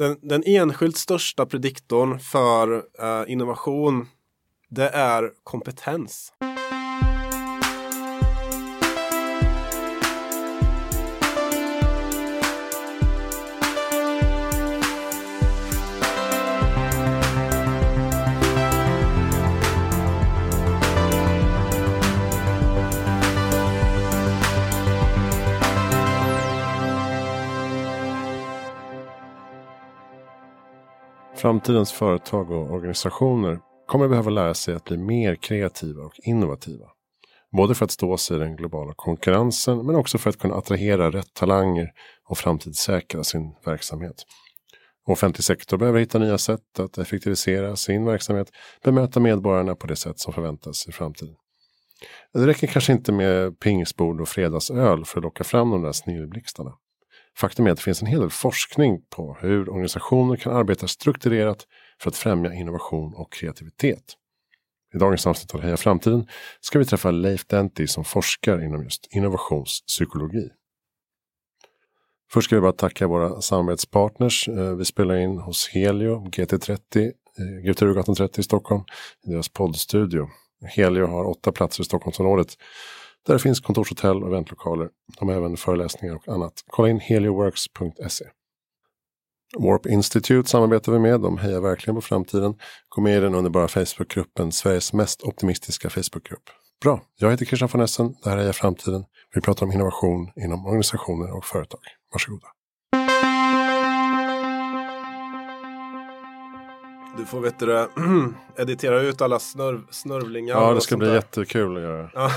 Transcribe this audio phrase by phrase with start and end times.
[0.00, 4.06] den, den enskilt största prediktorn för eh, innovation
[4.68, 6.32] det är kompetens.
[31.50, 36.86] Framtidens företag och organisationer kommer behöva lära sig att bli mer kreativa och innovativa.
[37.56, 41.10] Både för att stå sig i den globala konkurrensen men också för att kunna attrahera
[41.10, 41.90] rätt talanger
[42.28, 44.14] och framtidssäkra sin verksamhet.
[45.06, 48.50] Offentlig sektor behöver hitta nya sätt att effektivisera sin verksamhet,
[48.84, 51.34] bemöta medborgarna på det sätt som förväntas i framtiden.
[52.32, 56.72] Det räcker kanske inte med pingisbord och fredagsöl för att locka fram de där snilleblixtarna.
[57.36, 61.66] Faktum är att det finns en hel del forskning på hur organisationer kan arbeta strukturerat
[62.02, 64.16] för att främja innovation och kreativitet.
[64.94, 66.26] I dagens avsnitt av Heja Framtiden
[66.60, 70.48] ska vi träffa Leif Denti som forskar inom just innovationspsykologi.
[72.32, 74.48] Först ska vi bara tacka våra samarbetspartners.
[74.48, 78.84] Eh, vi spelar in hos Helio GT30, eh, Guterugatan 30 i Stockholm,
[79.26, 80.28] i deras poddstudio.
[80.64, 82.56] Helio har åtta platser i Stockholmsområdet
[83.26, 84.88] där det finns kontorshotell och eventlokaler.
[85.18, 86.52] De har även föreläsningar och annat.
[86.66, 88.24] Kolla in helioworks.se.
[89.58, 91.20] Warp Institute samarbetar vi med.
[91.20, 92.54] De hejar verkligen på framtiden.
[92.88, 96.42] Gå med i den underbara Facebookgruppen, Sveriges mest optimistiska Facebookgrupp.
[96.82, 98.14] Bra, jag heter Christian von Essen.
[98.22, 99.04] Det här är Heja Framtiden.
[99.34, 101.80] Vi pratar om innovation inom organisationer och företag.
[102.12, 102.46] Varsågoda.
[107.16, 107.88] Du får vet du,
[108.62, 110.54] editera ut alla snörv, snörvlingar.
[110.54, 111.14] Ja, det ska bli där.
[111.14, 112.10] jättekul att göra.
[112.14, 112.30] Ja.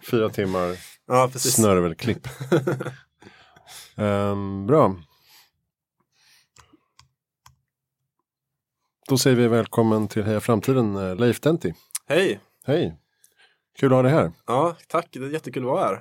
[0.10, 2.28] Fyra timmar ja, snörvelklipp.
[3.96, 4.96] um, bra.
[9.08, 11.74] Då säger vi välkommen till Heja Framtiden, eh, Leif Denti.
[12.08, 12.40] Hej!
[12.64, 12.98] Hej!
[13.78, 14.32] Kul att ha dig här.
[14.46, 15.08] Ja, tack.
[15.12, 16.00] Det är jättekul att vara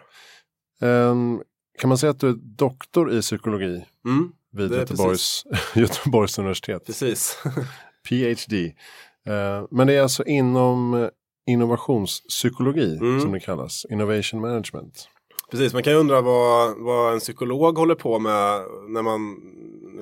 [0.80, 1.10] här.
[1.10, 1.44] Um,
[1.80, 3.86] kan man säga att du är doktor i psykologi?
[4.06, 5.46] Mm vid Göteborgs,
[5.76, 6.86] Göteborgs universitet.
[6.86, 7.38] Precis.
[8.10, 8.66] PhD.
[9.30, 11.10] Uh, men det är alltså inom
[11.48, 13.22] innovationspsykologi mm.
[13.22, 15.08] som det kallas, innovation management.
[15.52, 19.38] Precis, man kan ju undra vad, vad en psykolog håller på med när man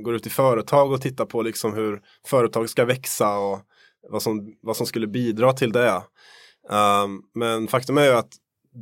[0.04, 3.60] går ut i företag och tittar på liksom hur företag ska växa och
[4.10, 6.02] vad som, vad som skulle bidra till det.
[6.70, 8.34] Um, men faktum är ju att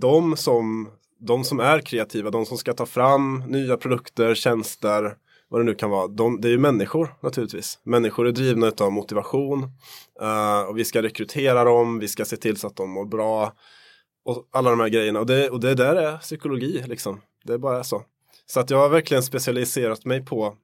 [0.01, 0.89] de som,
[1.19, 5.15] de som är kreativa, de som ska ta fram nya produkter, tjänster,
[5.49, 7.79] vad det nu kan vara, de, det är ju människor naturligtvis.
[7.83, 9.63] Människor är drivna av motivation
[10.21, 13.53] uh, och vi ska rekrytera dem, vi ska se till så att de mår bra
[14.25, 17.21] och alla de här grejerna och det, och det där är psykologi liksom.
[17.43, 18.03] Det är bara så.
[18.45, 20.55] Så att jag har verkligen specialiserat mig på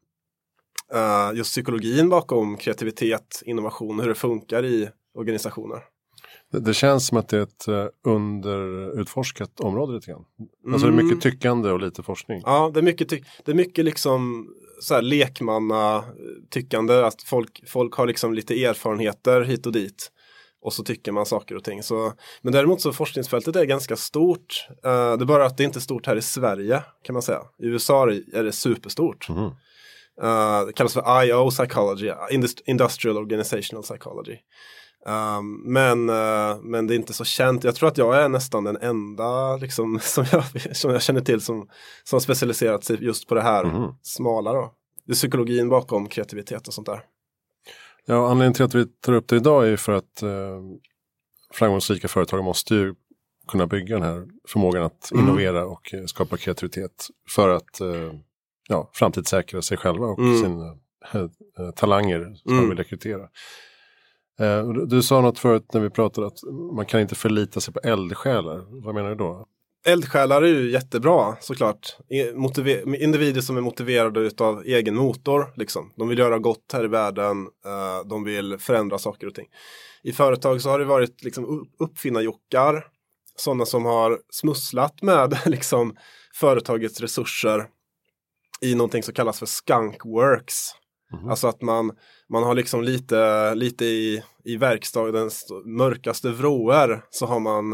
[0.96, 5.93] uh, just psykologin bakom kreativitet, innovation, hur det funkar i organisationer.
[6.54, 10.26] Det, det känns som att det är ett uh, underutforskat område lite grann.
[10.74, 10.98] Alltså mm.
[10.98, 12.42] det är mycket tyckande och lite forskning.
[12.46, 13.10] Ja, det är mycket,
[13.46, 14.48] det är mycket liksom
[14.82, 16.04] så här lekmanna
[16.50, 20.12] tyckande att folk, folk har liksom lite erfarenheter hit och dit.
[20.62, 21.84] Och så tycker man saker och ting.
[21.84, 24.68] Så, men däremot så forskningsfältet är ganska stort.
[24.70, 27.42] Uh, det är bara att det inte är stort här i Sverige kan man säga.
[27.60, 28.04] I USA
[28.34, 29.30] är det superstort.
[29.30, 29.44] Mm.
[29.44, 32.12] Uh, det kallas för IO psychology,
[32.66, 34.38] Industrial Organizational Psychology.
[35.06, 37.64] Um, men, uh, men det är inte så känt.
[37.64, 40.44] Jag tror att jag är nästan den enda liksom, som, jag,
[40.78, 41.70] som jag känner till som,
[42.04, 43.92] som specialiserat sig just på det här mm.
[44.02, 44.54] smala.
[44.54, 44.74] Då.
[45.06, 47.04] Det är psykologin bakom kreativitet och sånt där.
[48.06, 50.62] Ja, anledningen till att vi tar upp det idag är för att uh,
[51.54, 52.96] framgångsrika företag måste ju
[53.48, 55.26] kunna bygga den här förmågan att mm.
[55.26, 58.14] innovera och uh, skapa kreativitet för att uh,
[58.70, 60.42] ja, framtidssäkra sig själva och mm.
[60.42, 60.78] sina
[61.76, 62.64] talanger som mm.
[62.64, 63.30] de vill rekrytera.
[64.40, 66.44] Eh, du sa något förut när vi pratade att
[66.76, 68.84] man kan inte förlita sig på eldsjälar.
[68.86, 69.48] Vad menar du då?
[69.86, 71.98] Eldsjälar är ju jättebra såklart.
[73.00, 75.54] individer som är motiverade av egen motor.
[75.56, 75.92] Liksom.
[75.96, 77.48] De vill göra gott här i världen.
[77.66, 79.48] Eh, de vill förändra saker och ting.
[80.04, 82.86] I företag så har det varit liksom, uppfinnarjockar.
[83.36, 85.96] Sådana som har smusslat med liksom,
[86.36, 87.66] företagets resurser
[88.62, 90.70] i någonting som kallas för skunkworks.
[91.14, 91.30] Mm.
[91.30, 91.92] Alltså att man,
[92.30, 97.74] man har liksom lite, lite i, i verkstadens mörkaste vrår så har man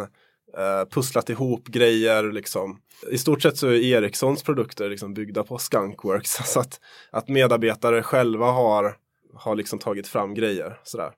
[0.57, 2.79] eh, pusslat ihop grejer liksom.
[3.11, 6.31] I stort sett så är Ericssons produkter liksom byggda på Skunkworks.
[6.45, 6.79] Så att,
[7.11, 8.95] att medarbetare själva har,
[9.33, 10.79] har liksom tagit fram grejer.
[10.83, 11.11] Sådär.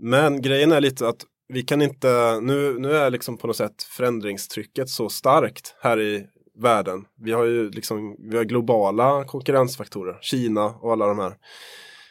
[0.00, 3.82] Men grejen är lite att vi kan inte, nu, nu är liksom på något sätt
[3.82, 6.26] förändringstrycket så starkt här i
[6.58, 7.04] världen.
[7.18, 11.36] Vi har ju liksom, vi har globala konkurrensfaktorer, Kina och alla de här.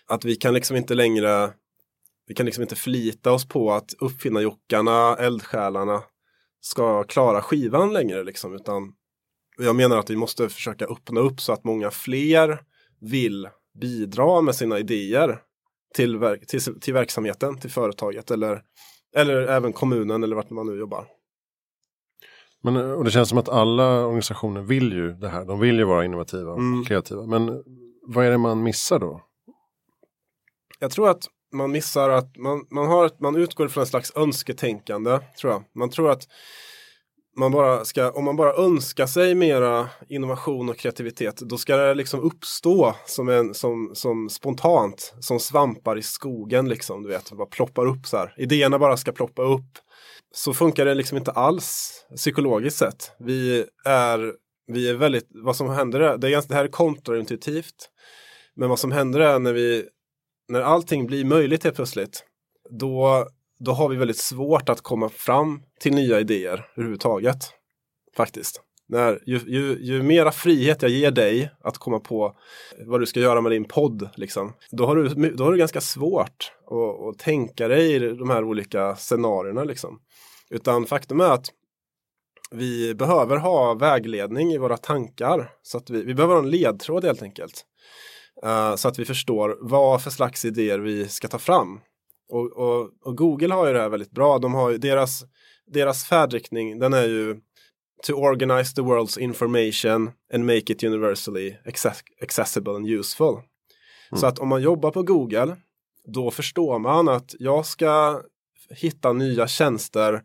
[0.07, 1.53] Att vi kan liksom inte längre,
[2.27, 6.03] vi kan liksom inte förlita oss på att uppfinnarjockarna, eldsjälarna
[6.62, 8.94] ska klara skivan längre liksom, utan
[9.57, 12.59] jag menar att vi måste försöka öppna upp så att många fler
[13.01, 13.50] vill
[13.81, 15.39] bidra med sina idéer
[15.95, 18.62] till, till, till verksamheten, till företaget eller,
[19.15, 21.19] eller även kommunen eller vart man nu jobbar.
[22.62, 25.46] Men, och det känns som att alla organisationer vill ju det här.
[25.46, 26.86] De vill ju vara innovativa och mm.
[26.86, 27.26] kreativa.
[27.26, 27.64] Men
[28.08, 29.22] vad är det man missar då?
[30.80, 35.20] Jag tror att man missar att man, man, har, man utgår från en slags önsketänkande.
[35.42, 35.64] Tror jag.
[35.76, 36.28] Man tror att
[37.38, 41.94] man bara ska, om man bara önskar sig mera innovation och kreativitet, då ska det
[41.94, 47.48] liksom uppstå som, en, som, som spontant, som svampar i skogen liksom, du vet, bara
[47.48, 48.34] ploppar upp så här.
[48.38, 49.78] Idéerna bara ska ploppa upp.
[50.31, 53.12] Så funkar det liksom inte alls psykologiskt sett.
[53.20, 54.34] Vi är,
[54.68, 57.90] vi är väldigt, vad som händer är, det, är ganska, det här är kontraintuitivt.
[58.56, 59.86] Men vad som händer är när vi,
[60.48, 62.26] när allting blir möjligt helt plötsligt,
[62.70, 63.28] då
[63.60, 67.38] då har vi väldigt svårt att komma fram till nya idéer överhuvudtaget.
[68.16, 68.62] Faktiskt.
[68.89, 72.36] När, ju, ju, ju mera frihet jag ger dig att komma på
[72.86, 75.81] vad du ska göra med din podd, liksom, då, har du, då har du ganska
[75.81, 79.63] svårt att, att tänka dig i de här olika scenarierna.
[79.63, 80.00] Liksom.
[80.50, 81.45] Utan faktum är att
[82.51, 85.51] vi behöver ha vägledning i våra tankar.
[85.62, 87.65] Så att vi, vi behöver ha en ledtråd helt enkelt.
[88.45, 91.80] Uh, så att vi förstår vad för slags idéer vi ska ta fram.
[92.30, 94.39] Och, och, och, Google har ju det här väldigt bra.
[94.39, 95.24] De har ju, deras,
[95.68, 97.39] deras färdriktning, den är ju
[98.04, 101.57] to organize the world's information and make it universally
[102.22, 103.34] accessible and useful.
[104.12, 104.19] Mm.
[104.19, 105.56] Så att om man jobbar på Google,
[106.06, 108.22] då förstår man att jag ska
[108.69, 110.22] hitta nya tjänster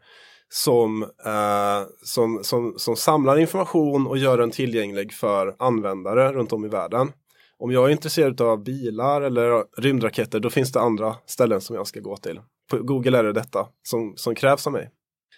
[0.49, 6.65] som, eh, som, som, som samlar information och gör den tillgänglig för användare runt om
[6.65, 7.12] i världen
[7.59, 11.87] om jag är intresserad av bilar eller rymdraketer då finns det andra ställen som jag
[11.87, 12.41] ska gå till.
[12.71, 14.91] På Google är det detta som, som krävs av mig.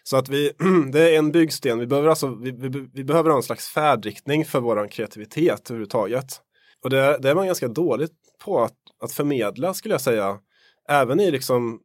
[0.08, 0.52] Så att vi,
[0.92, 4.44] det är en byggsten, vi behöver, alltså, vi, vi, vi behöver ha en slags färdriktning
[4.44, 6.26] för vår kreativitet överhuvudtaget.
[6.84, 8.12] Och det, det är man ganska dåligt
[8.44, 10.38] på att, att förmedla skulle jag säga.
[10.88, 11.80] Även i liksom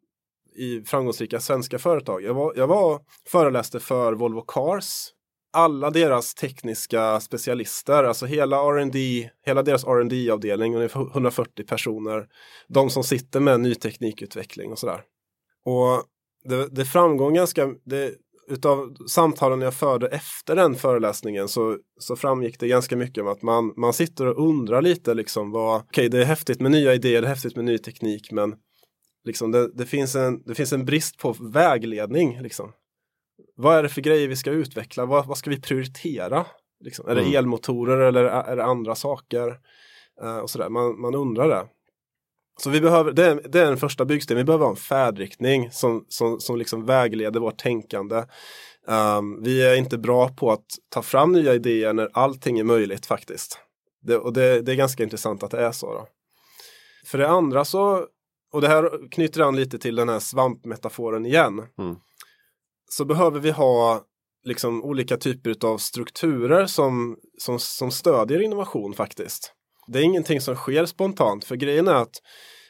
[0.56, 2.24] i framgångsrika svenska företag.
[2.24, 5.12] Jag var, jag var föreläste för Volvo Cars
[5.54, 12.28] alla deras tekniska specialister, alltså hela R&D, hela deras rd avdelning, ungefär 140 personer,
[12.68, 15.02] de som sitter med ny teknikutveckling och sådär.
[15.66, 16.04] Och
[16.44, 18.14] det, det framgår ganska, det,
[18.48, 23.42] utav samtalen jag förde efter den föreläsningen så, så framgick det ganska mycket om att
[23.42, 26.94] man, man sitter och undrar lite liksom vad, okej okay, det är häftigt med nya
[26.94, 28.56] idéer, det är häftigt med ny teknik men
[29.24, 32.74] liksom det, det, finns en, det finns en brist på vägledning liksom.
[33.56, 35.06] Vad är det för grejer vi ska utveckla?
[35.06, 36.46] Vad, vad ska vi prioritera?
[36.84, 37.36] Liksom, är det mm.
[37.36, 39.60] elmotorer eller är det andra saker?
[40.24, 40.70] Uh, och sådär.
[40.70, 41.68] Man, man undrar det.
[42.60, 45.72] Så vi behöver, det är, det är den första byggstenen, vi behöver ha en färdriktning
[45.72, 48.24] som, som, som liksom vägleder vårt tänkande.
[48.88, 53.06] Um, vi är inte bra på att ta fram nya idéer när allting är möjligt
[53.06, 53.60] faktiskt.
[54.02, 55.94] Det, och det, det är ganska intressant att det är så.
[55.94, 56.08] Då.
[57.06, 58.06] För det andra så,
[58.54, 61.62] och det här knyter an lite till den här svampmetaforen igen.
[61.80, 61.96] Mm
[62.94, 64.02] så behöver vi ha
[64.44, 69.54] liksom olika typer av strukturer som, som, som stödjer innovation faktiskt.
[69.88, 72.22] Det är ingenting som sker spontant, för grejen är att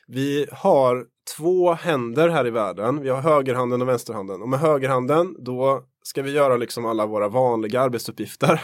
[0.07, 1.05] vi har
[1.37, 3.01] två händer här i världen.
[3.01, 4.41] Vi har högerhanden och vänsterhanden.
[4.41, 8.61] Och med högerhanden då ska vi göra liksom alla våra vanliga arbetsuppgifter.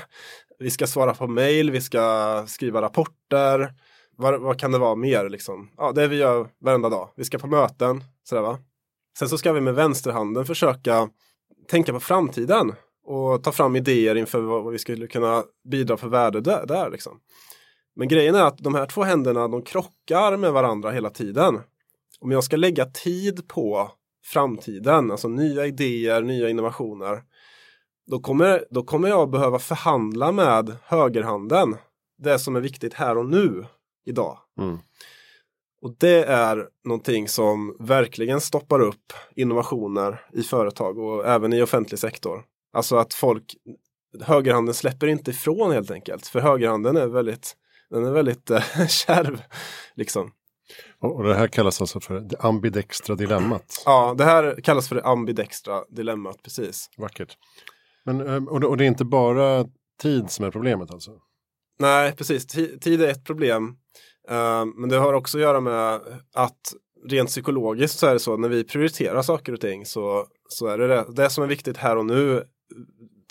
[0.60, 3.74] Vi ska svara på mail, vi ska skriva rapporter.
[4.18, 5.70] Vad, vad kan det vara mer liksom?
[5.78, 7.10] Ja, det vi gör varenda dag.
[7.16, 8.04] Vi ska på möten.
[8.24, 8.60] Sådär, va?
[9.20, 11.10] Sen så ska vi med vänsterhanden försöka
[11.68, 12.74] tänka på framtiden
[13.06, 16.66] och ta fram idéer inför vad, vi skulle kunna bidra för värde där.
[16.66, 17.20] där liksom.
[17.98, 21.60] Men grejen är att de här två händerna de krockar med varandra hela tiden.
[22.20, 23.92] Om jag ska lägga tid på
[24.26, 27.24] framtiden, alltså nya idéer, nya innovationer,
[28.08, 31.76] då kommer, då kommer jag behöva förhandla med högerhanden.
[32.18, 33.66] Det som är viktigt här och nu,
[34.06, 34.38] idag.
[34.60, 34.78] Mm.
[35.82, 42.00] Och det är någonting som verkligen stoppar upp innovationer i företag och även i offentlig
[42.00, 42.44] sektor.
[42.74, 43.56] Alltså att folk,
[44.22, 46.28] högerhanden släpper inte ifrån helt enkelt.
[46.28, 47.56] För högerhanden är väldigt,
[47.90, 49.42] den är väldigt äh, kärv.
[49.96, 50.32] Liksom.
[51.00, 53.84] Och det här kallas alltså för det ambidextra dilemmat?
[53.86, 56.90] Ja, det här kallas för det ambidextra dilemmat, precis.
[56.98, 57.38] Vackert.
[58.06, 59.66] Men, eh, och det är inte bara
[60.02, 61.12] tid som är problemet alltså?
[61.80, 62.48] Nej, precis.
[62.82, 63.78] Tid är ett problem.
[64.32, 66.02] Uh, men det har också att göra med
[66.34, 66.74] att
[67.06, 70.78] rent psykologiskt så är det så när vi prioriterar saker och ting så, så är
[70.78, 72.44] det, det det som är viktigt här och nu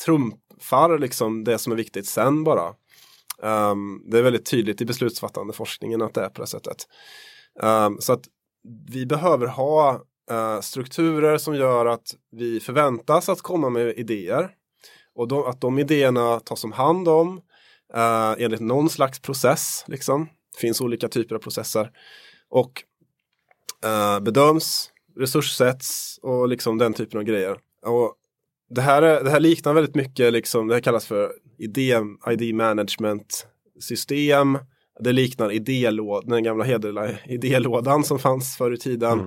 [0.05, 2.75] trump, skapar liksom det som är viktigt sen bara.
[3.43, 6.89] Um, det är väldigt tydligt i beslutsfattande forskningen att det är på det sättet.
[7.63, 8.25] Um, så att
[8.89, 10.01] vi behöver ha
[10.31, 14.51] uh, strukturer som gör att vi förväntas att komma med idéer.
[15.15, 17.41] Och de, att de idéerna tas om hand om
[17.97, 19.85] uh, enligt någon slags process.
[19.87, 20.25] Liksom.
[20.25, 21.91] Det finns olika typer av processer.
[22.49, 22.83] Och
[23.85, 27.59] uh, bedöms, resurssätts och liksom den typen av grejer.
[27.83, 28.15] Och
[28.71, 32.55] det här, är, det här liknar väldigt mycket, liksom, det här kallas för idé, ID
[32.55, 33.47] management
[33.81, 34.59] system.
[35.01, 39.13] Det liknar idélådan, den gamla hederliga idélådan som fanns förr i tiden.
[39.13, 39.27] Mm.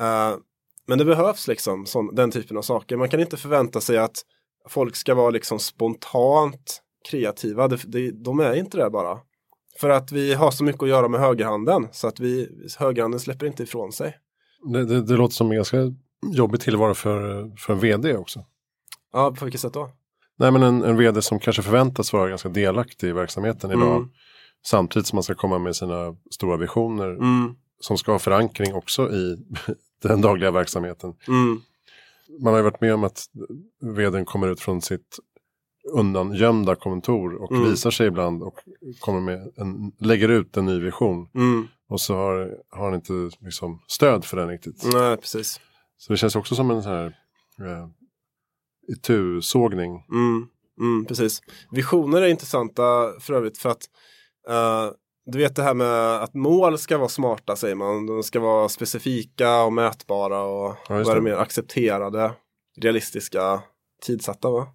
[0.00, 0.38] Uh,
[0.86, 2.96] men det behövs liksom sån, den typen av saker.
[2.96, 4.16] Man kan inte förvänta sig att
[4.68, 7.68] folk ska vara liksom spontant kreativa.
[7.68, 9.18] Det, det, de är inte det bara.
[9.80, 13.46] För att vi har så mycket att göra med högerhanden så att vi, högerhanden släpper
[13.46, 14.16] inte ifrån sig.
[14.72, 15.76] Det, det, det låter som en ganska
[16.32, 18.44] jobbig tillvaro för, för en vd också.
[19.12, 19.90] Ja, på vilket sätt då?
[20.36, 23.96] Nej men en, en vd som kanske förväntas vara ganska delaktig i verksamheten idag.
[23.96, 24.08] Mm.
[24.66, 27.08] Samtidigt som man ska komma med sina stora visioner.
[27.08, 27.54] Mm.
[27.80, 29.36] Som ska ha förankring också i
[30.02, 31.14] den dagliga verksamheten.
[31.28, 31.60] Mm.
[32.40, 33.24] Man har ju varit med om att
[33.80, 35.18] vdn kommer ut från sitt
[35.92, 37.70] undangömda kontor och mm.
[37.70, 38.54] visar sig ibland och
[39.00, 41.28] kommer med en, lägger ut en ny vision.
[41.34, 41.68] Mm.
[41.88, 44.84] Och så har, har han inte liksom stöd för den riktigt.
[44.92, 45.60] Nej, precis.
[45.98, 47.06] Så det känns också som en sån här
[47.60, 47.88] eh,
[48.88, 50.04] itu-sågning.
[50.10, 50.48] Mm,
[50.80, 51.40] mm, precis.
[51.70, 53.82] Visioner är intressanta för övrigt för att
[54.50, 54.92] uh,
[55.26, 58.06] du vet det här med att mål ska vara smarta säger man.
[58.06, 62.32] De ska vara specifika och mätbara och ja, vara mer accepterade,
[62.80, 63.62] realistiska,
[64.02, 64.50] tidsatta.
[64.50, 64.66] Va?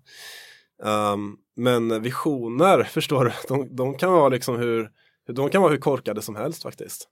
[0.84, 4.90] Um, men visioner, förstår du, de, de, kan vara liksom hur,
[5.34, 7.08] de kan vara hur korkade som helst faktiskt.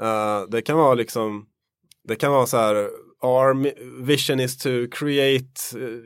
[0.00, 1.46] Uh, det kan vara liksom,
[2.04, 2.90] det kan vara så här,
[3.22, 3.72] our
[4.02, 6.00] vision is to create uh,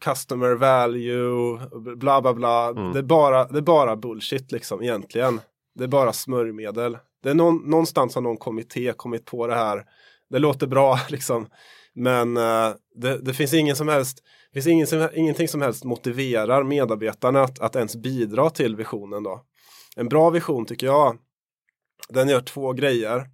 [0.00, 1.58] customer value,
[1.96, 2.68] bla bla bla.
[2.68, 2.92] Mm.
[2.92, 5.40] Det, är bara, det är bara bullshit liksom egentligen.
[5.74, 6.98] Det är bara smörjmedel.
[7.22, 9.84] Det är någon, någonstans har någon kommitté kommit på det här.
[10.30, 11.46] Det låter bra liksom.
[11.94, 14.22] Men uh, det, det, finns ingen som helst
[14.52, 19.22] det finns ingen som, ingenting som helst motiverar medarbetarna att, att ens bidra till visionen
[19.22, 19.44] då.
[19.96, 21.18] En bra vision tycker jag,
[22.08, 23.26] den gör två grejer.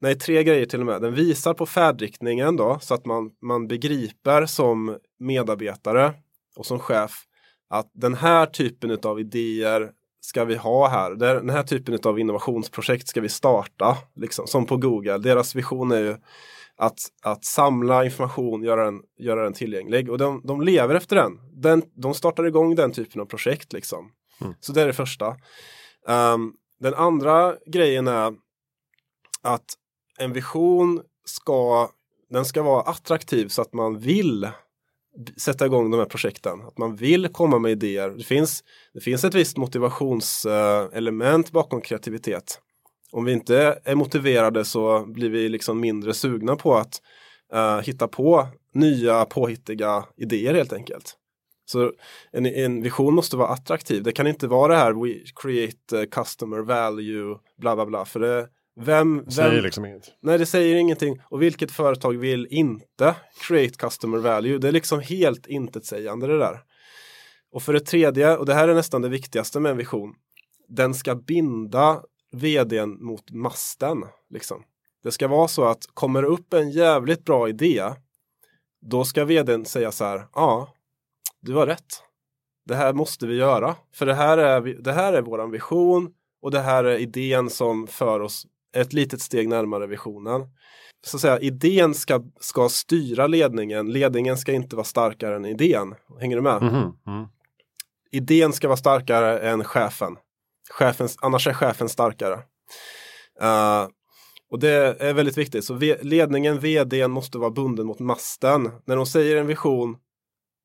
[0.00, 1.02] Nej, tre grejer till och med.
[1.02, 6.14] Den visar på färdriktningen då så att man, man begriper som medarbetare
[6.56, 7.22] och som chef
[7.68, 11.14] att den här typen av idéer ska vi ha här.
[11.14, 15.18] Den här typen av innovationsprojekt ska vi starta, liksom, som på Google.
[15.18, 16.16] Deras vision är ju
[16.76, 20.10] att, att samla information, göra den, göra den tillgänglig.
[20.10, 21.38] Och de, de lever efter den.
[21.52, 21.82] den.
[21.94, 23.72] De startar igång den typen av projekt.
[23.72, 24.10] Liksom.
[24.40, 24.54] Mm.
[24.60, 25.36] Så det är det första.
[26.06, 28.34] Um, den andra grejen är
[29.42, 29.74] att
[30.18, 31.90] en vision ska,
[32.30, 34.48] den ska vara attraktiv så att man vill
[35.36, 36.60] sätta igång de här projekten.
[36.60, 38.10] Att man vill komma med idéer.
[38.10, 42.60] Det finns, det finns ett visst motivationselement eh, bakom kreativitet.
[43.12, 47.02] Om vi inte är motiverade så blir vi liksom mindre sugna på att
[47.54, 51.16] uh, hitta på nya påhittiga idéer helt enkelt.
[51.66, 51.92] Så
[52.32, 54.02] en, en, vision måste vara attraktiv.
[54.02, 58.04] Det kan inte vara det här we create eh, customer value bla bla bla.
[58.04, 58.48] För det,
[58.80, 60.12] vem, vem, säger liksom inget.
[60.20, 61.22] Nej, det säger ingenting.
[61.24, 63.14] Och vilket företag vill inte
[63.48, 64.58] create customer value?
[64.58, 66.60] Det är liksom helt intetsägande det där.
[67.52, 70.14] Och för det tredje, och det här är nästan det viktigaste med en vision,
[70.68, 72.02] den ska binda
[72.32, 74.04] vdn mot masten.
[74.30, 74.62] Liksom.
[75.02, 77.84] Det ska vara så att kommer det upp en jävligt bra idé,
[78.80, 80.74] då ska vdn säga så här, ja,
[81.40, 82.02] du har rätt.
[82.66, 86.50] Det här måste vi göra, för det här är, det här är våran vision och
[86.50, 90.42] det här är idén som för oss ett litet steg närmare visionen.
[91.06, 95.94] Så att säga, idén ska, ska styra ledningen, ledningen ska inte vara starkare än idén.
[96.20, 96.56] Hänger du med?
[96.56, 96.92] Mm -hmm.
[97.06, 97.28] mm.
[98.12, 100.16] Idén ska vara starkare än chefen.
[100.70, 102.34] Chefens, annars är chefen starkare.
[103.42, 103.88] Uh,
[104.50, 105.64] och det är väldigt viktigt.
[105.64, 108.70] Så ledningen, vdn måste vara bunden mot masten.
[108.84, 109.96] När de säger en vision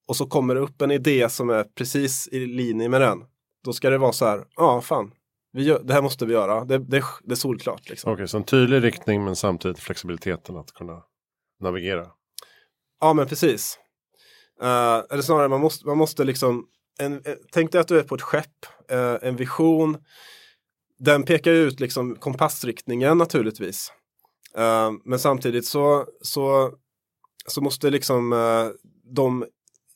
[0.08, 3.24] och så kommer det upp en idé som är precis i linje med den.
[3.66, 5.12] Då ska det vara så här, ja ah, fan,
[5.54, 6.66] gör, det här måste vi göra.
[6.66, 7.90] Det, det, det är solklart.
[7.90, 8.12] Liksom.
[8.12, 11.02] Okej, okay, så en tydlig riktning men samtidigt flexibiliteten att kunna
[11.60, 12.08] navigera.
[13.00, 13.80] Ja, men precis.
[14.64, 16.66] Uh, eller snarare, man måste, man måste liksom
[17.00, 19.98] en, eh, tänk dig att du är på ett skepp, uh, en vision.
[21.00, 23.92] Den pekar ut liksom kompassriktningen naturligtvis.
[24.58, 26.74] Uh, men samtidigt så, så,
[27.48, 28.36] så måste liksom
[29.16, 29.46] de,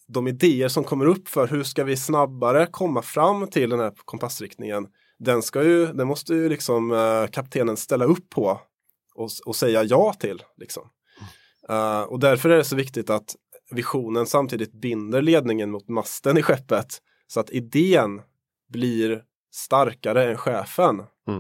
[0.07, 3.93] de idéer som kommer upp för hur ska vi snabbare komma fram till den här
[4.05, 4.88] kompassriktningen
[5.19, 8.60] den ska ju, den måste ju liksom uh, kaptenen ställa upp på
[9.15, 10.43] och, och säga ja till.
[10.57, 10.89] Liksom.
[11.69, 13.36] Uh, och därför är det så viktigt att
[13.72, 17.01] visionen samtidigt binder ledningen mot masten i skeppet.
[17.27, 18.22] Så att idén
[18.69, 21.03] blir starkare än chefen.
[21.27, 21.39] Mm.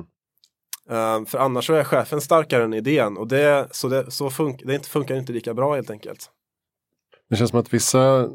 [0.91, 4.57] Uh, för annars så är chefen starkare än idén och det, så det, så fun
[4.63, 6.31] det inte, funkar inte lika bra helt enkelt.
[7.29, 8.29] Det känns som att vissa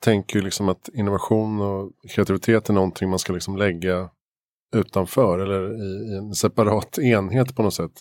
[0.00, 4.10] tänker liksom att innovation och kreativitet är någonting man ska liksom lägga
[4.76, 7.92] utanför eller i, i en separat enhet på något sätt.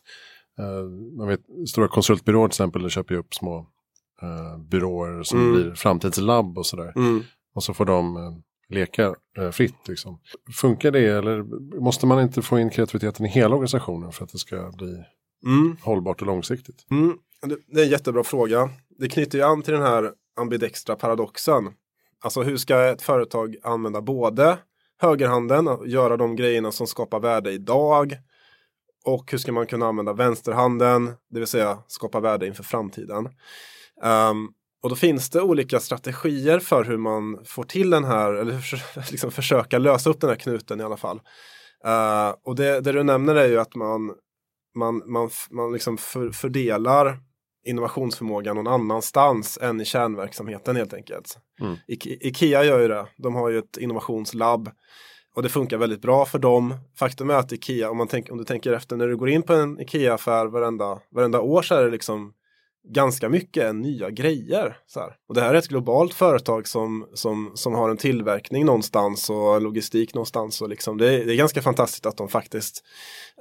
[0.60, 3.58] Uh, man vet, stora konsultbyråer till exempel köper ju upp små
[4.24, 5.54] uh, byråer som Mm.
[5.54, 6.94] blir framtidslabb och sådär.
[6.96, 7.24] Mm.
[7.56, 8.34] Och så får de uh,
[8.70, 9.88] leka uh, fritt.
[9.88, 10.20] Liksom.
[10.56, 11.44] Funkar det eller
[11.80, 15.04] måste man inte få in kreativiteten i hela organisationen för att det ska bli
[15.46, 15.78] Mm.
[15.82, 16.86] hållbart och långsiktigt?
[16.92, 17.18] Mm.
[17.42, 18.70] Det, det är en jättebra fråga.
[19.00, 21.70] Det knyter ju an till den här ambidextra paradoxen.
[22.24, 24.58] Alltså hur ska ett företag använda både
[25.02, 28.18] högerhanden och göra de grejerna som skapar värde idag
[29.06, 33.30] och hur ska man kunna använda vänsterhanden, det vill säga skapa värde inför framtiden.
[34.04, 38.62] Um, och då finns det olika strategier för hur man får till den här, eller
[39.12, 41.22] liksom försöka lösa upp den här knuten i alla fall.
[41.86, 44.14] Uh, och det, det du nämner är ju att man,
[44.76, 47.20] man, man, man liksom för, fördelar
[47.66, 51.38] innovationsförmågan någon annanstans än i kärnverksamheten helt enkelt.
[51.62, 51.76] Mm.
[51.88, 53.08] Ike- Ikea gör ju det.
[53.18, 54.70] De har ju ett innovationslabb
[55.36, 56.76] och det funkar väldigt bra för dem.
[57.00, 59.44] Faktum är att Ikea, om, man tänk, om du tänker efter när du går in
[59.44, 62.34] på en Ikea-affär varenda, varenda år så är det liksom
[62.88, 64.78] ganska mycket nya grejer.
[64.86, 65.16] Så här.
[65.30, 69.62] Och det här är ett globalt företag som, som, som har en tillverkning någonstans och
[69.62, 70.62] logistik någonstans.
[70.62, 72.84] Och liksom det, är, det är ganska fantastiskt att de faktiskt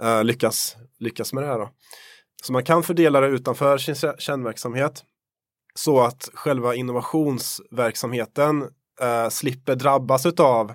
[0.02, 1.58] eh, lyckas, lyckas med det här.
[1.58, 1.70] Då.
[2.46, 5.04] Så man kan fördela det utanför sin kä- kärnverksamhet
[5.74, 8.62] så att själva innovationsverksamheten
[9.00, 10.72] eh, slipper drabbas av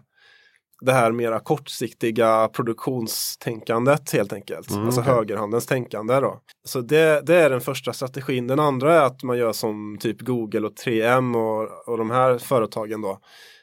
[0.81, 4.71] det här mera kortsiktiga produktionstänkandet helt enkelt.
[4.71, 5.13] Mm, alltså okej.
[5.13, 6.39] högerhandens tänkande då.
[6.67, 8.47] Så det, det är den första strategin.
[8.47, 12.37] Den andra är att man gör som typ Google och 3M och, och de här
[12.37, 13.19] företagen då.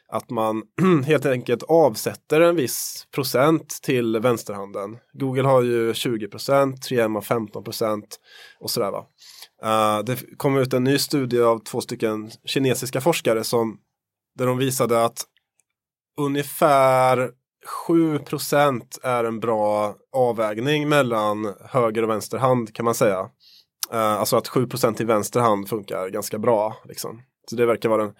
[0.09, 0.63] Att man
[1.05, 4.97] helt enkelt avsätter en viss procent till vänsterhanden.
[5.13, 8.19] Google har ju 20 procent, 3M har 15 procent
[8.59, 9.05] och sådär va.
[9.63, 13.77] Uh, det kom ut en ny studie av två stycken kinesiska forskare som
[14.37, 15.25] där de visade att
[16.17, 17.31] ungefär
[17.87, 23.19] 7 procent är en bra avvägning mellan höger och vänster hand kan man säga.
[23.93, 26.75] Uh, alltså att 7 procent till vänster hand funkar ganska bra.
[26.85, 27.21] Liksom.
[27.49, 28.13] Så det verkar vara den,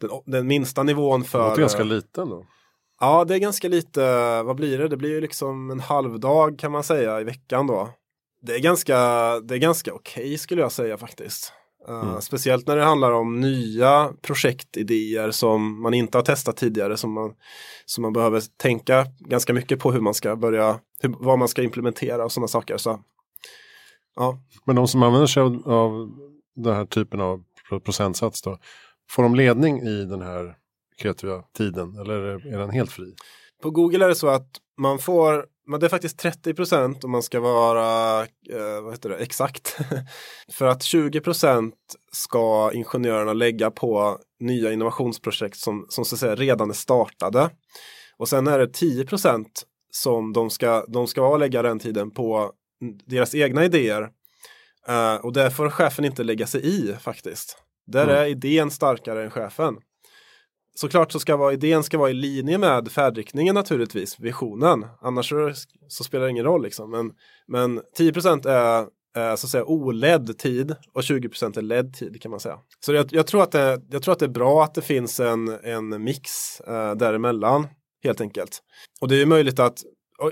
[0.00, 1.48] den, den minsta nivån Det för...
[1.48, 2.46] låter ganska liten då.
[3.00, 4.00] Ja, det är ganska lite,
[4.42, 4.88] vad blir det?
[4.88, 7.88] Det blir ju liksom en halvdag kan man säga i veckan då.
[8.42, 8.96] Det är ganska,
[9.40, 11.52] det är ganska okej skulle jag säga faktiskt.
[11.88, 12.20] Uh, Mm.
[12.20, 16.96] Speciellt när det handlar om nya projektidéer som man inte har testat tidigare.
[16.96, 17.32] Som man,
[17.86, 21.62] som man behöver tänka ganska mycket på hur man ska börja, hur, vad man ska
[21.62, 22.76] implementera och sådana saker.
[22.76, 23.00] Så,
[24.16, 24.38] ja.
[24.64, 26.10] Men de som använder sig av, av
[26.56, 27.42] den här typen av
[27.84, 28.58] procentsats då,
[29.10, 30.56] får de ledning i den här
[31.02, 33.14] kreativa tiden eller är den helt fri?
[33.62, 34.48] På Google är det så att
[34.78, 39.08] man får, men det är faktiskt 30 procent om man ska vara eh, vad heter
[39.08, 39.76] det, exakt.
[40.52, 41.74] För att 20 procent
[42.12, 47.50] ska ingenjörerna lägga på nya innovationsprojekt som, som så att säga redan är startade.
[48.16, 52.52] Och sen är det 10 procent som de ska, de ska lägga den tiden på
[53.06, 54.10] deras egna idéer.
[54.88, 57.58] Eh, och där får chefen inte lägga sig i faktiskt.
[57.86, 58.16] Där Mm.
[58.16, 59.76] är idén starkare än chefen.
[60.74, 64.86] Såklart så ska vara, idén ska vara i linje med färdriktningen naturligtvis, visionen.
[65.00, 65.52] Annars så,
[65.88, 66.90] så spelar det ingen roll liksom.
[66.90, 67.12] Men,
[67.46, 68.86] men 10% är,
[69.36, 72.58] så att säga oledd tid och 20% är ledd tid kan man säga.
[72.80, 75.20] Så jag, jag, tror att det, jag tror att det är bra att det finns
[75.20, 77.66] en, en mix eh, däremellan
[78.04, 78.58] helt enkelt.
[79.00, 79.78] Och det är ju möjligt att,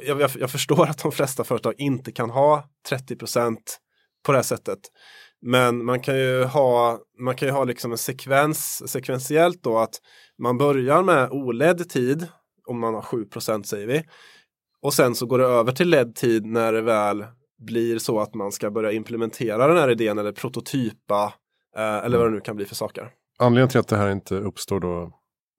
[0.07, 3.57] jag, jag, jag förstår att de flesta företag inte kan ha 30%
[4.25, 4.79] på det här sättet.
[5.43, 10.01] Men man kan ju ha, man kan ju ha liksom en sekvens, sekventiellt då att
[10.39, 12.27] man börjar med oledd tid,
[12.67, 13.27] om man har 7
[13.65, 14.05] säger vi.
[14.83, 17.25] Och sen så går det över till ledd tid när det väl
[17.67, 21.33] blir så att man ska börja implementera den här idén eller prototypa
[21.77, 23.11] eh, eller vad det nu kan bli för saker.
[23.39, 25.13] Anledningen till att det här inte uppstår då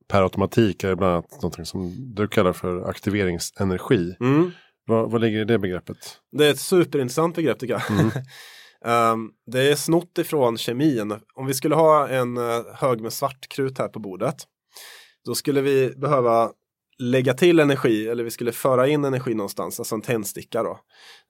[0.08, 4.16] per automatik är bland annat något som du kallar för aktiveringsenergi.
[4.20, 4.52] Mm.
[4.86, 5.98] Vad, vad ligger i det begreppet?
[6.32, 8.00] Det är ett superintressant begrepp tycker jag.
[8.00, 8.12] Mm.
[8.86, 11.20] Ehm, det är snott ifrån kemin.
[11.36, 14.36] Om vi skulle ha en eh, hög med svartkrut här på bordet.
[15.26, 16.52] Då skulle vi behöva
[17.00, 20.80] lägga till energi eller vi skulle föra in energi någonstans, alltså en tändsticka då.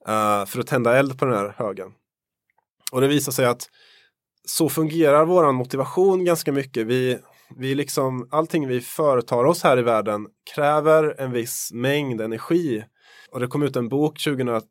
[0.08, 1.88] eh, för att tända eld på den här högen.
[2.92, 3.68] Och det visar sig att
[4.44, 6.86] så fungerar våran motivation ganska mycket.
[6.86, 7.18] Vi,
[7.56, 12.84] vi liksom, allting vi företar oss här i världen kräver en viss mängd energi.
[13.30, 14.62] Och det kom ut en bok 2010,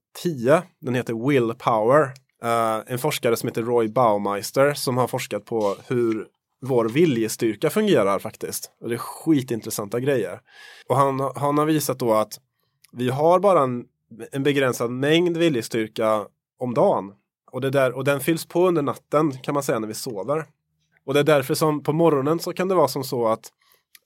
[0.82, 2.02] den heter Willpower.
[2.44, 6.28] Uh, eh, en forskare som heter Roy Baumeister som har forskat på hur
[6.62, 8.72] vår viljestyrka fungerar faktiskt.
[8.82, 10.40] Och det är skitintressanta grejer.
[10.90, 12.40] Och han, han har visat då att
[12.92, 13.86] vi har bara en,
[14.32, 16.28] en begränsad mängd viljestyrka
[16.60, 17.14] om dagen.
[17.52, 20.46] Och, det där, och den fylls på under natten kan man säga när vi sover.
[21.06, 23.52] Och det är därför som på morgonen så kan det vara som så att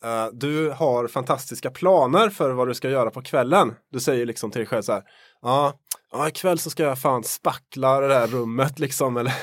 [0.05, 3.75] uh, du har fantastiska planer för vad du ska göra på kvällen.
[3.91, 5.03] Du säger liksom till dig själv så här.
[5.41, 5.73] Ja,
[6.11, 9.17] ja ikväll så ska jag fan spackla det här rummet liksom.
[9.17, 9.33] Eller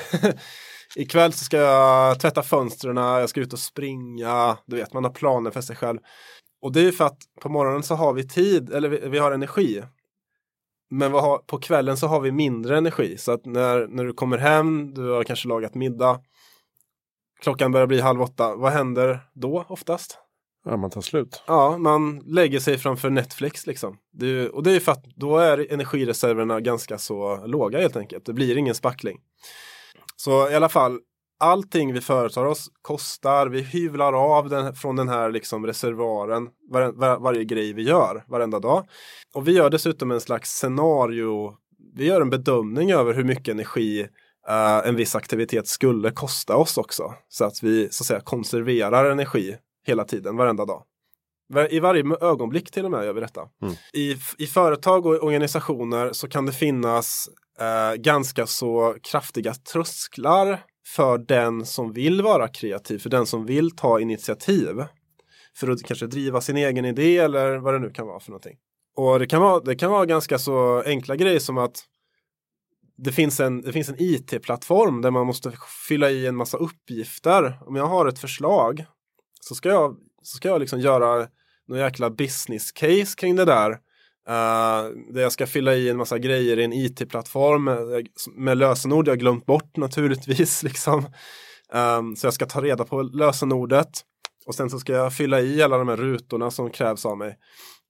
[0.95, 4.57] ikväll så ska jag tvätta fönstren, jag ska ut och springa.
[4.65, 5.99] Du vet, man har planer för sig själv.
[6.61, 9.31] Och det är för att på morgonen så har vi tid, eller vi, vi har
[9.31, 9.83] energi.
[10.89, 13.17] Men har, på kvällen så har vi mindre energi.
[13.17, 16.21] Så att när, när du kommer hem, du har kanske lagat middag.
[17.41, 18.55] Klockan börjar bli halv åtta.
[18.55, 20.26] Vad händer då oftast?
[20.69, 21.43] Ja, man tar slut.
[21.47, 23.97] Ja, man lägger sig framför Netflix liksom.
[24.13, 28.25] Det, och det är för att då är energireserverna ganska så låga helt enkelt.
[28.25, 29.17] Det blir ingen spackling.
[30.15, 30.99] Så i alla fall,
[31.39, 36.91] allting vi företar oss kostar, vi hyvlar av den, från den här liksom reservoaren var,
[36.91, 38.87] var, varje grej vi gör varenda dag.
[39.33, 41.53] Och vi gör dessutom en slags scenario,
[41.95, 44.01] vi gör en bedömning över hur mycket energi
[44.49, 47.13] uh, en viss aktivitet skulle kosta oss också.
[47.29, 50.83] Så att vi så att säga konserverar energi hela tiden, varenda dag.
[51.69, 53.41] I varje ögonblick till och med gör vi detta.
[53.61, 53.73] Mm.
[53.93, 61.17] I, I företag och organisationer så kan det finnas eh, ganska så kraftiga trösklar för
[61.17, 64.83] den som vill vara kreativ, för den som vill ta initiativ.
[65.55, 68.57] För att kanske driva sin egen idé eller vad det nu kan vara för någonting.
[68.95, 71.83] Och det kan vara, det kan vara ganska så enkla grejer som att
[72.97, 75.51] det finns en, det finns en IT-plattform där man måste
[75.87, 77.59] fylla i en massa uppgifter.
[77.65, 78.85] Om jag har ett förslag
[79.41, 81.27] så ska jag, så ska jag liksom göra
[81.67, 83.71] någon jäkla business case kring det där.
[84.29, 88.03] Uh, där jag ska fylla i en massa grejer i en IT-plattform med, eh,
[88.35, 90.63] med lösenord jag glömt bort naturligtvis.
[90.67, 91.05] Liksom.
[91.73, 94.01] Um, så jag ska ta reda på lösenordet
[94.45, 97.37] och sen så ska jag fylla i alla de här rutorna som krävs av mig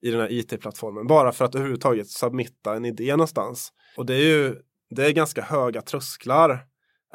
[0.02, 1.06] i den här IT-plattformen.
[1.06, 3.72] Bara för att överhuvudtaget submitta en idé någonstans.
[3.96, 4.56] Och det är ju
[4.90, 6.50] det är ganska höga trösklar.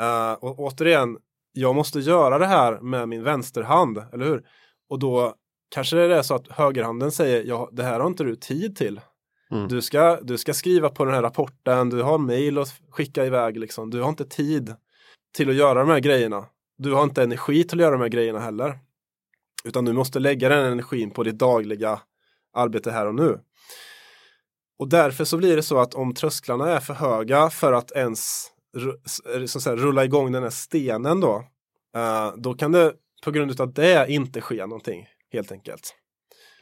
[0.02, 1.18] Uh, och återigen,
[1.54, 4.44] jag måste göra det här med min vänsterhand, eller hur?
[4.90, 5.36] Och då
[5.70, 9.02] kanske det är så att högerhanden säger, ja, det här har inte du tid till.
[9.52, 9.68] Mm.
[9.68, 13.58] Du, ska, du ska skriva på den här rapporten, du har mail att skicka iväg,
[13.58, 13.90] liksom.
[13.90, 14.76] du har inte tid
[15.36, 16.46] till att göra de här grejerna.
[16.78, 18.80] Du har inte energi till att göra de här grejerna heller.
[19.64, 22.00] Utan du måste lägga den energin på ditt dagliga
[22.54, 23.40] arbete här och nu.
[24.80, 28.52] Och därför så blir det så att om trösklarna är för höga för att ens
[29.48, 31.36] så att säga, rulla igång den här stenen då,
[31.98, 35.96] uh, då kan det på grund av det inte ske någonting helt enkelt.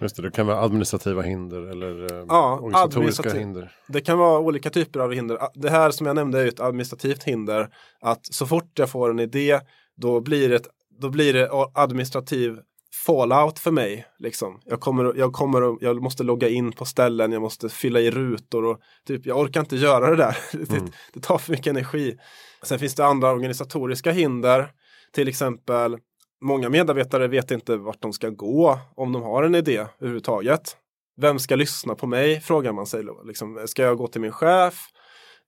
[0.01, 3.71] Just det, det kan vara administrativa hinder eller eh, ja, organisatoriska hinder.
[3.87, 5.37] Det kan vara olika typer av hinder.
[5.53, 7.69] Det här som jag nämnde är ett administrativt hinder.
[8.01, 9.59] Att så fort jag får en idé
[9.95, 10.61] då blir det,
[10.99, 12.59] då blir det administrativ
[13.05, 14.05] fallout för mig.
[14.19, 14.61] Liksom.
[14.65, 18.65] Jag, kommer, jag, kommer, jag måste logga in på ställen, jag måste fylla i rutor
[18.65, 20.37] och typ, jag orkar inte göra det där.
[20.53, 20.85] Mm.
[20.85, 22.17] det, det tar för mycket energi.
[22.63, 24.71] Sen finns det andra organisatoriska hinder.
[25.11, 25.97] Till exempel
[26.43, 30.77] Många medarbetare vet inte vart de ska gå om de har en idé överhuvudtaget.
[31.17, 33.03] Vem ska lyssna på mig, frågar man sig.
[33.25, 34.87] Liksom, ska jag gå till min chef?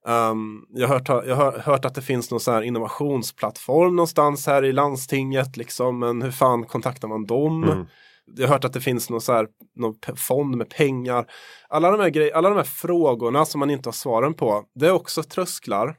[0.08, 4.46] Um, jag, har hört, jag har hört att det finns någon sån här innovationsplattform någonstans
[4.46, 7.64] här i landstinget, liksom, men hur fan kontaktar man dem?
[7.64, 7.86] Mm.
[8.36, 11.26] Jag har hört att det finns någon, så här, någon fond med pengar.
[11.68, 14.86] Alla de, här grej, alla de här frågorna som man inte har svaren på, det
[14.86, 15.96] är också trösklar.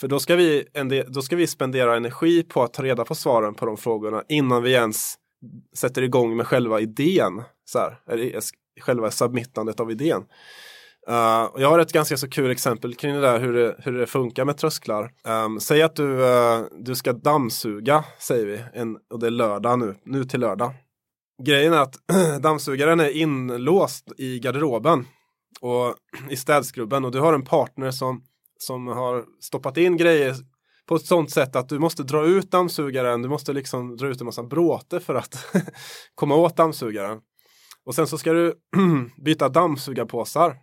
[0.00, 0.64] För då ska, vi,
[1.08, 4.62] då ska vi spendera energi på att ta reda på svaren på de frågorna innan
[4.62, 5.14] vi ens
[5.76, 7.42] sätter igång med själva idén.
[7.64, 8.40] Så här, eller
[8.80, 10.22] själva submittandet av idén.
[11.10, 14.06] Uh, jag har ett ganska så kul exempel kring det där hur det, hur det
[14.06, 15.10] funkar med trösklar.
[15.24, 19.78] Um, säg att du, uh, du ska dammsuga, säger vi, en, och det är lördag
[19.78, 20.74] nu, nu till lördag.
[21.42, 21.96] Grejen är att
[22.42, 25.06] dammsugaren är inlåst i garderoben
[25.60, 25.94] och
[26.30, 28.22] i städskrubben och du har en partner som
[28.62, 30.34] som har stoppat in grejer
[30.86, 33.22] på ett sånt sätt att du måste dra ut dammsugaren.
[33.22, 35.46] Du måste liksom dra ut en massa bråte för att
[36.14, 37.20] komma åt dammsugaren.
[37.84, 38.54] Och sen så ska du
[39.24, 40.56] byta dammsugarpåsar.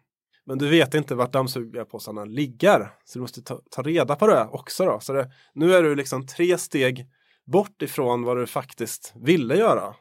[0.50, 2.92] Men du vet inte vart dammsugarpåsarna ligger.
[3.06, 4.86] Så du måste ta, ta reda på det också.
[4.86, 5.00] Då.
[5.00, 7.08] Så det, nu är du liksom tre steg
[7.46, 9.96] bort ifrån vad du faktiskt ville göra.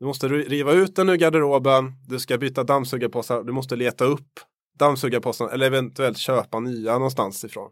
[0.00, 4.40] Du måste riva ut den ur garderoben, du ska byta dammsugarpåsar, du måste leta upp
[4.78, 7.70] dammsugarpåsarna eller eventuellt köpa nya någonstans ifrån.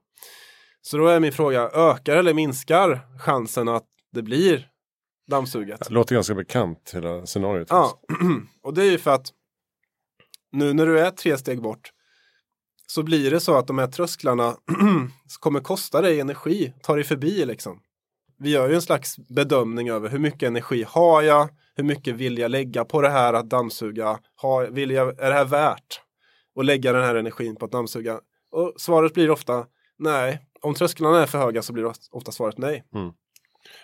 [0.80, 4.68] Så då är min fråga, ökar eller minskar chansen att det blir
[5.30, 5.80] dammsuget?
[5.88, 7.68] Det låter ganska bekant hela scenariot.
[7.70, 8.00] Ja,
[8.62, 9.32] och det är ju för att
[10.56, 11.90] nu när du är tre steg bort
[12.86, 14.56] så blir det så att de här trösklarna
[15.40, 17.80] kommer kosta dig energi, ta dig förbi liksom.
[18.38, 21.48] vi gör ju en slags bedömning över hur mycket energi har jag?
[21.74, 24.18] Hur mycket vill jag lägga på det här att dammsuga?
[24.34, 26.00] Har, vill jag, är det här värt
[26.58, 28.20] att lägga den här energin på att dammsuga?
[28.50, 29.66] Och svaret blir ofta
[29.98, 30.40] nej.
[30.60, 32.84] Om trösklarna är för höga så blir ofta svaret nej.
[32.94, 33.12] Mm.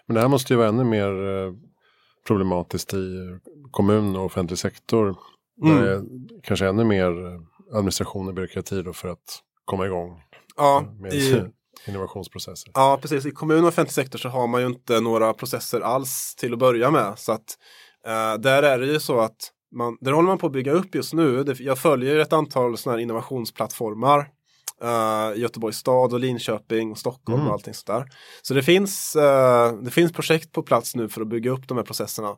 [0.06, 1.52] Men det här måste ju vara ännu mer eh,
[2.26, 3.38] problematiskt i
[3.70, 5.16] kommun och offentlig sektor.
[5.62, 5.76] Mm.
[5.76, 5.94] Där det
[6.34, 10.22] är kanske ännu mer eh, administration och byråkrati då för att komma igång
[10.56, 11.44] ja, med i,
[11.86, 12.70] innovationsprocesser.
[12.74, 13.26] Ja, precis.
[13.26, 16.58] I kommun och offentlig sektor så har man ju inte några processer alls till att
[16.58, 17.18] börja med.
[17.18, 17.58] Så att
[18.06, 20.94] eh, där är det ju så att man, där håller man på att bygga upp
[20.94, 21.44] just nu.
[21.44, 24.28] Det, jag följer ett antal sådana här innovationsplattformar
[24.84, 27.48] uh, Göteborgs stad och Linköping och Stockholm mm.
[27.48, 28.04] och allting sådär.
[28.42, 31.76] Så det finns, uh, det finns projekt på plats nu för att bygga upp de
[31.76, 32.36] här processerna.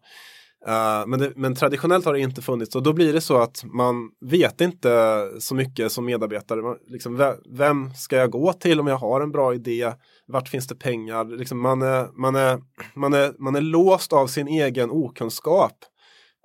[0.68, 3.64] Uh, men, det, men, traditionellt har det inte funnits och då blir det så att
[3.64, 6.62] man vet inte så mycket som medarbetare.
[6.62, 9.92] Man, liksom, vem ska jag gå till om jag har en bra idé?
[10.26, 11.24] Vart finns det pengar?
[11.24, 12.60] Liksom, man, är, man, är,
[12.94, 15.84] man, är, man är låst av sin egen okunskap.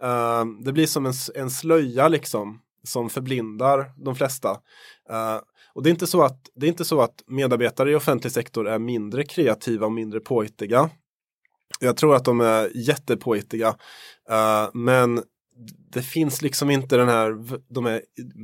[0.04, 4.50] Uh, det blir som en, en slöja liksom som förblindar de flesta.
[5.12, 5.40] Uh,
[5.74, 8.68] och det är, inte så att, det är inte så att medarbetare i offentlig sektor
[8.68, 10.90] är mindre kreativa och mindre påhittiga.
[11.80, 13.68] Jag tror att de är jättepåhittiga.
[14.32, 15.24] Uh, men
[15.94, 17.38] det finns liksom inte den här
[17.74, 18.02] de här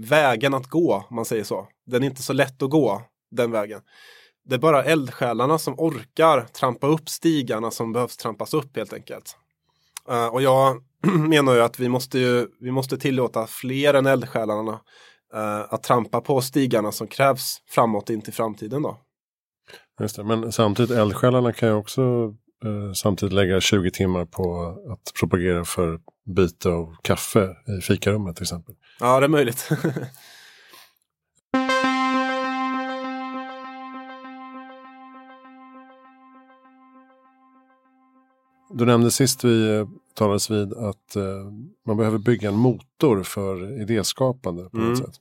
[0.10, 1.68] vägen att gå, om man säger så.
[1.86, 3.82] Den är inte så lätt att gå, den vägen.
[4.46, 9.38] Det är bara eldsjälarna som orkar trampa upp stigarna som behövs trampas upp helt enkelt.
[10.12, 10.84] Uh, och jag
[11.30, 14.72] menar ju att vi måste, ju, vi måste tillåta fler än eldsjälarna
[15.36, 18.98] uh, att trampa på stigarna som krävs framåt in till framtiden då.
[20.00, 22.34] Just det, men samtidigt eldsjälarna kan ju också
[22.96, 28.76] samtidigt lägga 20 timmar på att propagera för byte av kaffe i fikarummet till exempel.
[29.00, 29.70] Ja, det är möjligt.
[38.78, 41.24] Du nämnde sist vi eh, talades vid att eh,
[41.86, 44.70] man behöver bygga en motor för idéskapande.
[44.70, 44.90] På mm.
[44.90, 45.20] något sätt.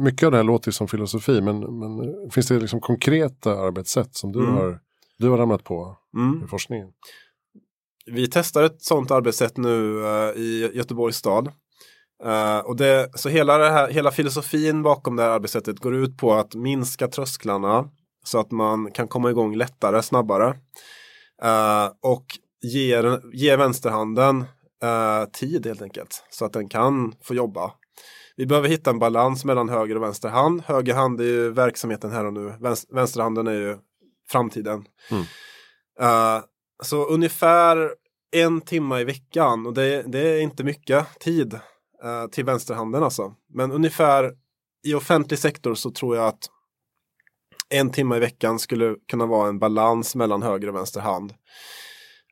[0.00, 4.32] Mycket av det här låter som filosofi men, men finns det liksom konkreta arbetssätt som
[4.32, 4.54] du, mm.
[4.54, 4.80] har,
[5.18, 6.44] du har ramlat på mm.
[6.44, 6.88] i forskningen?
[8.06, 11.52] Vi testar ett sådant arbetssätt nu uh, i Göteborgs stad.
[12.24, 16.16] Uh, och det, så hela, det här, hela filosofin bakom det här arbetssättet går ut
[16.16, 17.90] på att minska trösklarna
[18.24, 20.48] så att man kan komma igång lättare, snabbare.
[21.44, 22.26] Uh, och
[22.62, 24.44] ger, ger vänsterhanden
[25.32, 26.24] tid helt enkelt.
[26.30, 27.72] Så att den kan få jobba.
[28.36, 30.62] Vi behöver hitta en balans mellan höger och vänster hand.
[30.66, 32.54] Höger hand är ju verksamheten här och nu.
[32.90, 33.76] vänsterhanden är ju
[34.30, 34.84] framtiden.
[35.10, 35.22] Mm.
[36.02, 36.44] Uh,
[36.82, 37.90] så ungefär
[38.30, 41.54] en timme i veckan och det, det är inte mycket tid
[42.04, 43.34] uh, till vänsterhanden alltså.
[43.54, 44.32] Men ungefär
[44.86, 46.50] i offentlig sektor så tror jag att
[47.68, 51.34] en timme i veckan skulle kunna vara en balans mellan höger och vänster hand.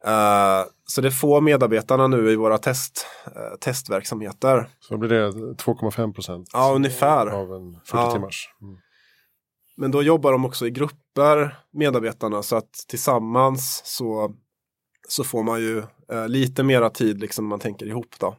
[0.06, 4.68] Uh, så det får medarbetarna nu i våra test, uh, testverksamheter.
[4.80, 6.50] Så blir det 2,5 procent?
[6.52, 7.26] Ja, ungefär.
[7.26, 8.12] Av en 40 ja.
[8.12, 8.48] timmars.
[8.62, 8.76] Mm.
[9.76, 10.70] Men då jobbar de också i
[11.14, 14.34] grupper, medarbetarna, så att tillsammans så,
[15.08, 18.36] så får man ju eh, lite mera tid liksom när man tänker ihop då.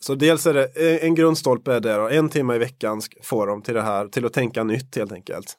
[0.00, 3.46] Så dels är det eh, en grundstolpe är det då, en timme i veckan får
[3.46, 5.54] de till det här, till att tänka nytt helt enkelt.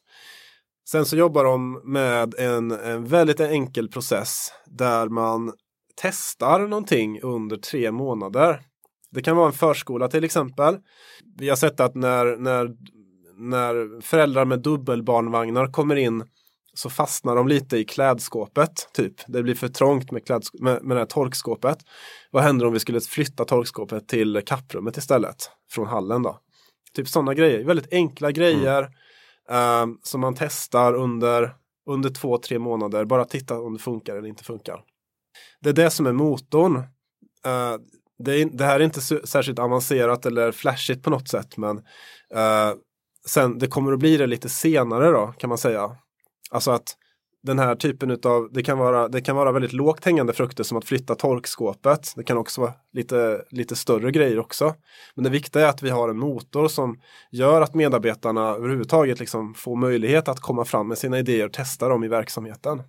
[0.89, 5.53] Sen så jobbar de med en, en väldigt enkel process där man
[6.01, 8.61] testar någonting under tre månader.
[9.11, 10.77] Det kan vara en förskola till exempel.
[11.37, 12.75] Vi har sett att när, när,
[13.37, 16.23] när föräldrar med dubbelbarnvagnar kommer in
[16.73, 18.89] så fastnar de lite i klädskåpet.
[18.93, 19.13] Typ.
[19.27, 21.77] Det blir för trångt med, kläds- med, med det här torkskåpet.
[22.31, 25.51] Vad händer om vi skulle flytta torkskåpet till kapprummet istället?
[25.71, 26.39] Från hallen då.
[26.95, 27.63] Typ sådana grejer.
[27.63, 28.79] Väldigt enkla grejer.
[28.79, 28.91] Mm
[29.49, 33.05] eh, som man testar under, under två, tre månader.
[33.05, 34.83] Bara titta om det funkar eller inte funkar.
[35.61, 36.75] Det är det som är motorn.
[37.45, 37.75] Eh,
[38.19, 41.77] det, är, det, här är inte särskilt avancerat eller flashigt på något sätt men
[42.33, 42.73] eh,
[43.27, 45.97] sen, det kommer att bli det lite senare då kan man säga.
[46.51, 46.97] Alltså att
[47.45, 50.77] den här typen av, det kan, vara, det kan vara väldigt lågt hängande frukter som
[50.77, 52.13] att flytta torkskåpet.
[52.15, 54.75] Det kan också vara lite, lite större grejer också.
[55.15, 56.99] Men det viktiga är att vi har en motor som
[57.31, 61.89] gör att medarbetarna överhuvudtaget liksom får möjlighet att komma fram med sina idéer och testa
[61.89, 62.83] dem i verksamheten.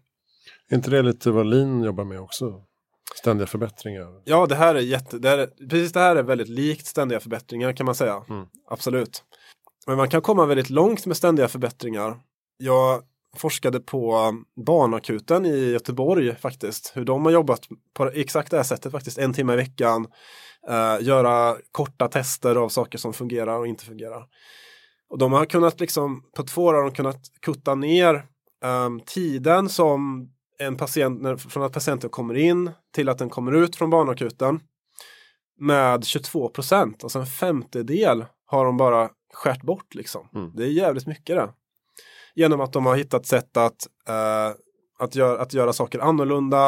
[0.68, 2.62] Är inte det lite vad Lean jobbar med också?
[3.14, 4.22] Ständiga förbättringar?
[4.24, 7.72] Ja, det här är jätte, det här, precis det här är väldigt likt ständiga förbättringar
[7.72, 8.22] kan man säga.
[8.28, 8.46] Mm.
[8.68, 9.22] Absolut.
[9.86, 12.16] Men man kan komma väldigt långt med ständiga förbättringar.
[12.56, 13.02] Jag
[13.36, 14.34] forskade på
[14.66, 16.92] barnakuten i Göteborg faktiskt.
[16.94, 17.60] Hur de har jobbat
[17.94, 19.18] på exakt det här sättet faktiskt.
[19.18, 20.06] En timme i veckan.
[20.68, 24.26] eh, göra korta tester av saker som fungerar och inte fungerar.
[25.08, 28.14] Och de har kunnat liksom, på två år har de kunnat kutta ner
[28.64, 33.52] eh, tiden som en patient, när, från att patienten kommer in till att den kommer
[33.52, 34.60] ut från barnakuten
[35.60, 40.28] med 22 procent, alltså en femtedel har de bara skärt bort liksom.
[40.34, 40.50] Mm.
[40.54, 41.52] Det är jävligt mycket det.
[42.34, 44.54] Genom att de har hittat sätt att, eh,
[44.98, 46.66] att, gör, att göra saker annorlunda.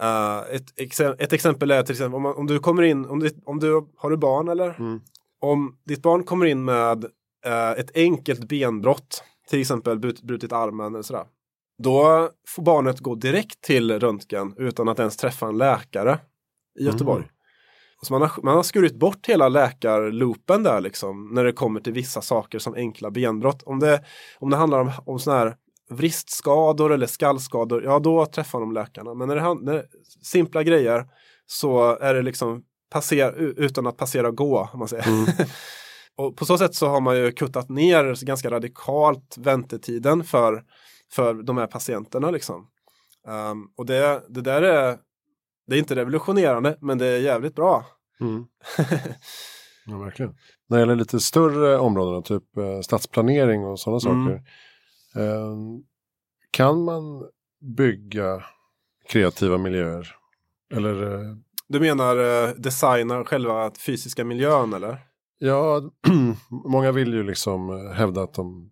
[0.00, 0.80] Eh, ett,
[1.20, 3.86] ett exempel är till exempel om, man, om du kommer in, om du, om du
[3.96, 4.70] har du barn eller?
[4.78, 5.00] Mm.
[5.40, 7.04] Om ditt barn kommer in med
[7.46, 11.26] eh, ett enkelt benbrott, till exempel brut, brutit armen eller sådär.
[11.82, 16.18] Då får barnet gå direkt till röntgen utan att ens träffa en läkare
[16.80, 17.24] i Göteborg.
[17.24, 17.34] Mm.
[18.04, 21.92] Så man, har, man har skurit bort hela läkarloopen där liksom när det kommer till
[21.92, 23.62] vissa saker som enkla benbrott.
[23.62, 24.04] Om det,
[24.38, 25.56] om det handlar om, om sådana här
[25.90, 29.14] vristskador eller skallskador, ja då träffar de läkarna.
[29.14, 29.84] Men när det handlar
[30.22, 31.06] simpla grejer
[31.46, 35.08] så är det liksom passer, u- utan att passera gå, om man säger.
[35.08, 35.26] Mm.
[36.16, 40.62] Och på så sätt så har man ju kuttat ner ganska radikalt väntetiden för,
[41.12, 42.30] för de här patienterna.
[42.30, 42.66] Liksom.
[43.28, 44.98] Ehm, och det, det där är,
[45.66, 47.84] det är inte revolutionerande, men det är jävligt bra.
[48.20, 48.44] Mm.
[49.86, 50.34] Ja, verkligen.
[50.68, 54.26] När det gäller lite större områden, typ eh, stadsplanering och sådana Mm.
[54.26, 54.42] saker.
[55.22, 55.54] Eh,
[56.50, 57.02] kan man
[57.76, 58.44] bygga
[59.08, 60.16] kreativa miljöer?
[60.74, 61.36] Eller eh,
[61.68, 64.98] Du menar eh, designa själva fysiska miljön eller?
[65.38, 65.82] ja,
[66.68, 68.70] många vill ju liksom hävda att de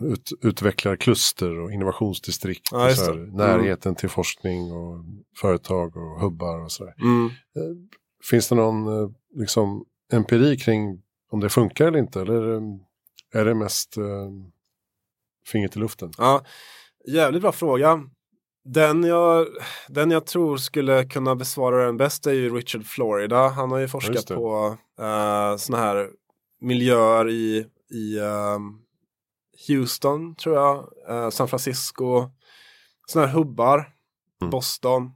[0.00, 2.68] ut, utvecklar kluster och innovationsdistrikt.
[2.72, 3.12] Ja, och så här.
[3.12, 3.30] Mm.
[3.36, 5.04] Närheten till forskning och
[5.40, 6.94] företag och hubbar och sådär.
[7.02, 7.30] Mm.
[8.30, 12.20] Finns det någon eh, liksom, empiri kring om det funkar eller inte?
[12.20, 12.60] Eller eh,
[13.32, 14.30] är det mest eh,
[15.52, 16.12] fingret i luften?
[16.18, 16.44] Ja,
[17.08, 18.00] jävligt bra fråga.
[18.64, 19.46] Den jag,
[19.88, 23.48] den jag tror skulle kunna besvara den bäst är ju Richard Florida.
[23.48, 24.34] Han har ju forskat det.
[24.34, 26.10] på uh, sådana här
[26.60, 28.78] miljöer i, i ehm,
[29.68, 32.30] Houston, tror jag, eh, San Francisco,
[33.06, 33.92] sådana här hubbar,
[34.42, 34.50] Mm.
[34.50, 35.10] Boston.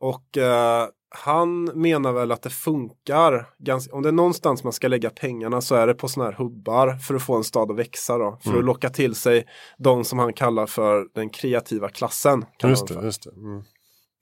[0.00, 4.88] Och eh, han menar väl att det funkar, ganska, om det är någonstans man ska
[4.88, 7.76] lägga pengarna så är det på sådana här hubbar för att få en stad att
[7.78, 8.38] växa då.
[8.42, 8.58] För Mm.
[8.60, 9.46] att locka till sig
[9.78, 12.44] de som han kallar för den kreativa klassen.
[12.62, 13.30] Just det, just det.
[13.30, 13.62] Mm.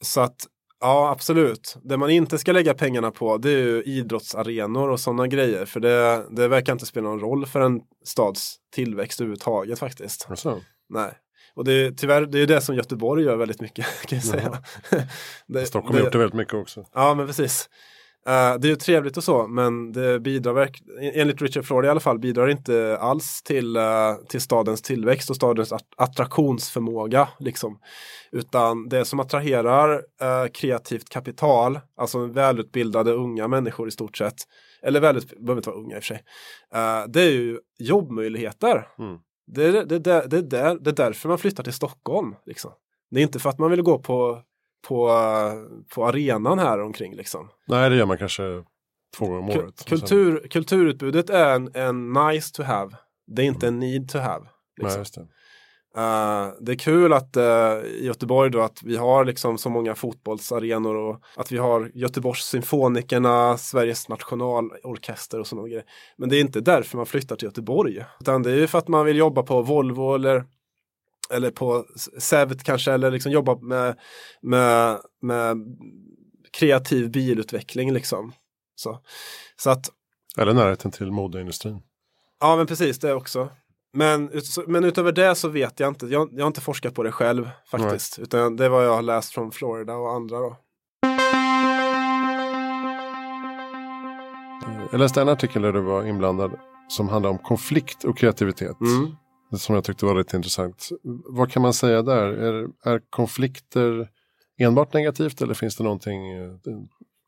[0.02, 0.36] Så att
[0.80, 1.76] ja, absolut.
[1.82, 5.66] Det man inte ska lägga pengarna på det är ju idrottsarenor och sådana grejer.
[5.66, 10.26] För det, det verkar inte spela någon roll för en stads tillväxt överhuvudtaget faktiskt.
[10.30, 11.12] Alltså, Nej.
[11.54, 14.62] Och det är tyvärr det är det som Göteborg gör väldigt mycket kan jag säga.
[15.46, 16.84] det, Stockholm har gjort det väldigt mycket också.
[16.94, 17.68] Ja, men precis.
[18.26, 20.70] Eh, det är ju trevligt och så, men det bidrar
[21.14, 25.36] enligt Richard Florida i alla fall, bidrar inte alls till, eh, till stadens tillväxt och
[25.36, 27.28] stadens att- attraktionsförmåga.
[27.38, 27.78] Liksom.
[28.32, 34.36] Utan det som attraherar eh, kreativt kapital, alltså välutbildade unga människor i stort sett,
[34.82, 36.22] eller välutbildade, behöver inte vara unga i och för sig,
[37.08, 38.86] det är ju jobbmöjligheter.
[38.98, 39.18] Mm.
[39.54, 42.34] Det, är, det, det, är där, det är därför man flyttar till Stockholm.
[42.46, 42.70] Liksom.
[43.10, 44.42] Det är inte för att man vill gå på,
[44.88, 45.08] på,
[45.94, 47.14] på arenan här omkring.
[47.14, 47.48] Liksom.
[47.66, 48.42] Nej, det gör man kanske
[49.16, 49.84] två gånger om Ku- året.
[49.84, 52.96] Kultur, kulturutbudet är en, en nice to have.
[53.26, 54.48] Det är inte en need to have.
[54.80, 54.92] Mm.
[54.96, 55.04] Nej,
[55.94, 56.00] Det.
[56.00, 57.44] Eh, det är kul att eh,
[57.84, 62.44] i Göteborg då att vi har liksom så många fotbollsarenor och att vi har Göteborgs
[62.44, 65.84] symfonikerna, Sveriges nationalorkester och sådana grejer.
[66.16, 68.04] Men det är inte därför man flyttar till Göteborg.
[68.20, 70.44] Utan det är ju för att man vill jobba på Volvo eller
[71.30, 71.84] eller på
[72.18, 73.98] Sävet kanske eller liksom jobba med,
[74.42, 75.56] med, med
[76.52, 78.32] kreativ bilutveckling liksom.
[78.74, 79.00] Så,
[79.56, 79.90] så att
[80.38, 81.82] Eller närheten till modeindustrin.
[82.40, 83.50] Ja, men precis det också.
[83.92, 84.30] Men,
[84.66, 86.06] men utöver det så vet jag inte.
[86.06, 88.18] Jag, jag har inte forskat på det själv faktiskt.
[88.18, 90.56] Utan det är vad jag har läst från Florida och andra då.
[94.90, 98.80] Jag läste en artikel där du var inblandad som handlar om konflikt och kreativitet.
[98.80, 99.16] Mm.
[99.58, 100.88] Som jag tyckte var lite intressant.
[101.24, 102.26] Vad kan man säga där?
[102.26, 104.08] Är, är konflikter
[104.58, 106.52] enbart negativt eller finns det någonting eh,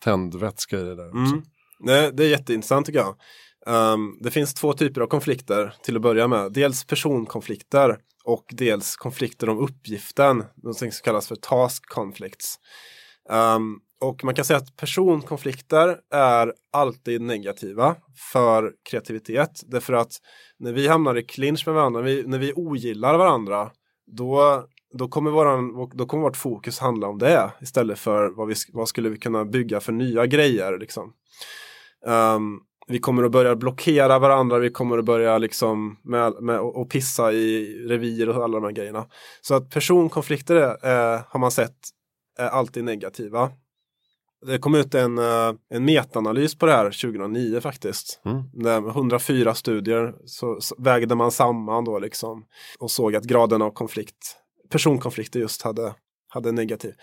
[0.04, 1.10] tändvätska i det där?
[1.10, 1.42] Mm.
[1.78, 3.16] Det, det är jätteintressant tycker jag.
[3.66, 6.52] Um, det finns två typer av konflikter till att börja med.
[6.52, 10.44] Dels personkonflikter och dels konflikter om uppgiften.
[10.62, 12.58] Någonting som kallas för task conflicts.
[13.30, 17.96] Um, och man kan säga att personkonflikter är alltid negativa
[18.32, 19.60] för kreativitet.
[19.66, 20.12] Därför att
[20.58, 23.70] när vi hamnar i clinch med varandra, vi, när vi ogillar varandra,
[24.06, 24.64] då,
[24.98, 28.88] då, kommer våran, då kommer vårt fokus handla om det istället för vad, vi, vad
[28.88, 30.78] skulle vi kunna bygga för nya grejer.
[30.78, 31.12] Liksom.
[32.06, 36.90] Um, vi kommer att börja blockera varandra, vi kommer att börja liksom med, med och
[36.90, 39.06] pissa i revir och alla de här grejerna.
[39.40, 41.76] Så att personkonflikter eh, har man sett
[42.38, 43.50] är alltid negativa.
[44.46, 48.20] Det kom ut en, eh, en metaanalys på det här 2009 faktiskt.
[48.24, 48.42] Mm.
[48.52, 52.44] Där med 104 studier så, så vägde man samman då liksom
[52.78, 54.36] och såg att graden av konflikt,
[54.70, 55.94] personkonflikter just hade
[56.34, 56.94] hade negativ.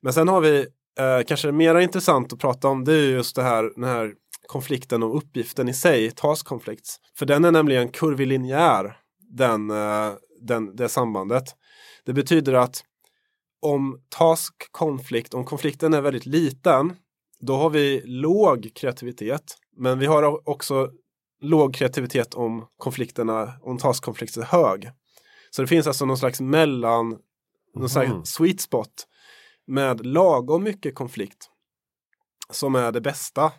[0.00, 0.66] Men sen har vi
[0.98, 4.12] eh, kanske mer intressant att prata om det är just det här, den här
[4.48, 7.00] konflikten om uppgiften i sig, task conflicts.
[7.18, 8.96] För den är nämligen kurvilinjär,
[9.30, 11.44] den, eh, den, det sambandet.
[12.04, 12.84] Det betyder att
[13.62, 16.96] om task konflikt, om konflikten är väldigt liten,
[17.40, 19.56] då har vi låg kreativitet.
[19.76, 20.90] Men vi har också
[21.40, 24.90] låg kreativitet om konflikterna, om taskkonflikten är hög.
[25.50, 27.18] Så det finns alltså någon slags mellan,
[27.74, 28.24] någon slags Mhm.
[28.24, 29.06] sweet spot
[29.66, 31.50] med lagom mycket konflikt
[32.50, 33.52] som är det bästa.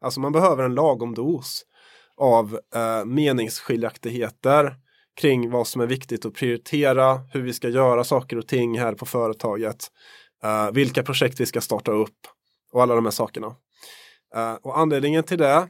[0.00, 1.62] Alltså man behöver en lagom dos
[2.16, 4.76] av eh, meningsskiljaktigheter
[5.20, 8.94] kring vad som är viktigt att prioritera, hur vi ska göra saker och ting här
[8.94, 9.86] på företaget,
[10.42, 12.18] eh, vilka projekt vi ska starta upp
[12.72, 13.46] och alla de här sakerna.
[14.34, 15.68] Eh, och anledningen till det,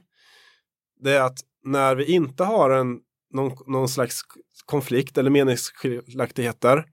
[1.01, 2.99] det är att när vi inte har en,
[3.31, 4.21] någon, någon slags
[4.65, 6.85] konflikt eller meningsskiljaktigheter,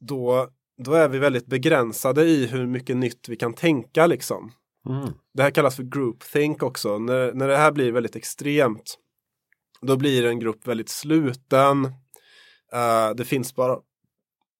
[0.00, 0.48] då,
[0.84, 4.52] då är vi väldigt begränsade i hur mycket nytt vi kan tänka liksom.
[4.88, 5.08] Mm.
[5.34, 6.98] Det här kallas för groupthink också.
[6.98, 8.98] När, när det här blir väldigt extremt,
[9.80, 11.84] då blir en grupp väldigt sluten.
[12.74, 13.78] Uh, det finns bara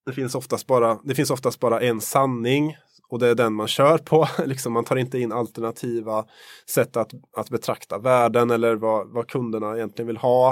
[0.07, 2.77] det finns, oftast bara, det finns oftast bara en sanning
[3.09, 4.29] och det är den man kör på.
[4.47, 6.25] liksom, man tar inte in alternativa
[6.67, 10.51] sätt att, att betrakta världen eller vad, vad kunderna egentligen vill ha.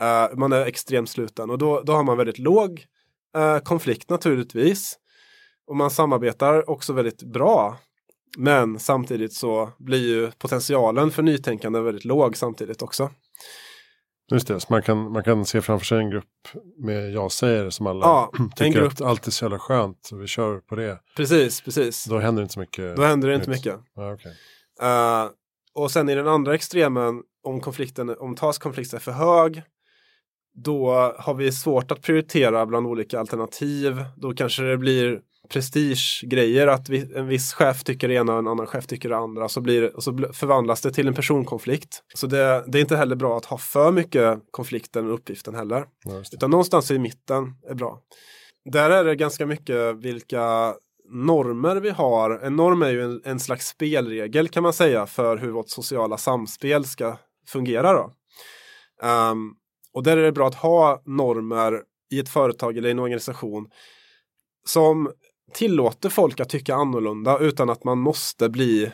[0.00, 2.84] Uh, man är extremt sluten och då, då har man väldigt låg
[3.36, 4.98] uh, konflikt naturligtvis.
[5.66, 7.78] Och man samarbetar också väldigt bra.
[8.38, 13.10] Men samtidigt så blir ju potentialen för nytänkande väldigt låg samtidigt också.
[14.32, 17.86] Just det, så man kan, man kan se framför sig en grupp med ja-sägare som
[17.86, 18.92] alla Ja, tycker grupp.
[18.92, 20.98] att allt är så jävla skönt och vi kör på det.
[21.16, 22.04] Precis, precis.
[22.04, 22.96] Då händer det inte så mycket.
[22.96, 23.58] Då händer det inte nytt.
[23.64, 23.80] mycket.
[23.94, 24.32] Ja, okej.
[24.82, 25.30] Eh,
[25.74, 29.62] och sen i den andra extremen, om konflikten, om taskkonflikten är för hög,
[30.54, 34.04] då har vi svårt att prioritera bland olika alternativ.
[34.16, 38.48] Då kanske det blir prestigegrejer, att vi, en viss chef tycker det ena och en
[38.48, 42.02] annan chef tycker det andra, så, blir, och så förvandlas det till en personkonflikt.
[42.14, 45.84] Så det, det är inte heller bra att ha för mycket konflikter med uppgiften heller.
[46.32, 48.00] Utan någonstans i mitten är bra.
[48.72, 50.74] Där är det ganska mycket vilka
[51.12, 52.30] normer vi har.
[52.30, 56.18] En norm är ju en, en slags spelregel kan man säga för hur vårt sociala
[56.18, 57.16] samspel ska
[57.46, 57.92] fungera.
[57.92, 58.12] Då.
[59.02, 59.50] Ehm,
[59.92, 61.82] och där är det bra att ha normer
[62.12, 63.70] i ett företag eller i en organisation
[64.64, 65.10] som
[65.52, 68.84] tillåter folk att tycka annorlunda utan att man måste bli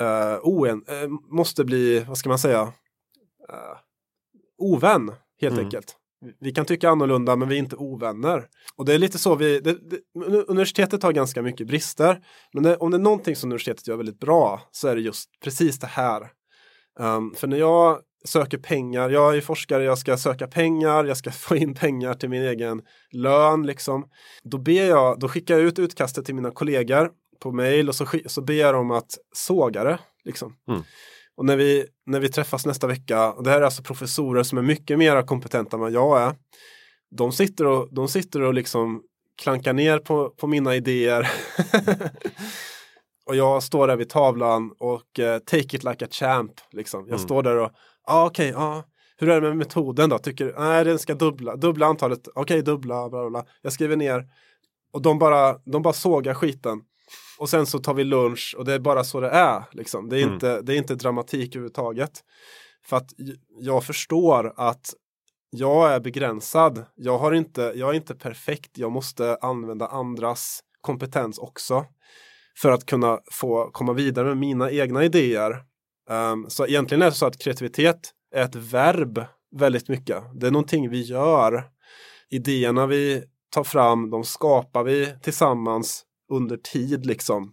[0.00, 3.78] uh, oen, eh, måste bli, vad ska man säga, uh,
[4.58, 5.64] ovän helt Mm.
[5.64, 5.96] enkelt.
[6.40, 8.48] Vi kan tycka annorlunda men vi är inte ovänner.
[8.76, 10.00] Och det är lite så vi, det, det,
[10.48, 12.24] universitetet har ganska mycket brister.
[12.52, 15.40] Men det, om det är någonting som universitetet gör väldigt bra så är det just
[15.40, 16.30] precis det här.
[16.98, 21.30] Um, för när jag söker pengar, jag är forskare, jag ska söka pengar, jag ska
[21.46, 24.08] få in pengar till min egen lön liksom.
[24.42, 27.10] Då ber jag, då skickar jag ut utkastet till mina kollegor
[27.40, 29.98] på mail och så, så ber jag dem att såga det.
[30.24, 30.56] Liksom.
[30.68, 30.82] Mm.
[31.36, 34.58] Och när vi, när vi träffas nästa vecka, och det här är alltså professorer som
[34.58, 36.34] är mycket mer kompetenta än vad jag är.
[37.16, 39.02] De sitter och, de sitter och liksom
[39.42, 41.30] klankar ner på, på mina idéer.
[43.26, 46.52] och jag står där vid tavlan och eh, take it like a champ.
[46.72, 47.00] Liksom.
[47.00, 47.18] Jag Mm.
[47.18, 47.70] står där och,
[48.06, 48.84] ah, okej, ja.
[49.18, 50.18] Hur är det med metoden då?
[50.18, 53.44] Tycker nej den ska dubbla, dubbla antalet, okej dubbla, bla bla bla.
[53.62, 54.24] Jag skriver ner.
[54.92, 56.80] Och de bara, de bara sågar skiten.
[57.38, 59.62] Och sen så tar vi lunch och det är bara så det är.
[59.72, 60.08] Liksom.
[60.08, 60.34] Det, är Mm.
[60.34, 62.10] inte, det är inte dramatik överhuvudtaget.
[62.86, 63.10] För att
[63.60, 64.94] jag förstår att
[65.50, 66.84] jag är begränsad.
[66.94, 68.78] Jag, har inte, jag är inte perfekt.
[68.78, 71.84] Jag måste använda andras kompetens också.
[72.62, 75.62] För att kunna få komma vidare med mina egna idéer.
[76.10, 79.24] Um, så egentligen är det så att kreativitet är ett verb
[79.56, 80.22] väldigt mycket.
[80.34, 81.64] Det är någonting vi gör.
[82.30, 87.52] Idéerna vi tar fram, de skapar vi tillsammans under tid liksom.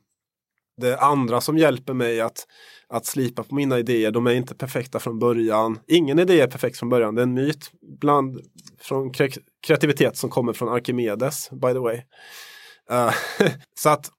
[0.77, 2.47] Det andra som hjälper mig att,
[2.87, 4.11] att slipa på mina idéer.
[4.11, 5.79] De är inte perfekta från början.
[5.87, 7.15] Ingen idé är perfekt från början.
[7.15, 8.39] Det är en myt bland
[8.79, 12.01] från kre- kreativitet som kommer från Arkimedes, by the way.
[12.91, 13.13] Uh,
[13.79, 14.11] så att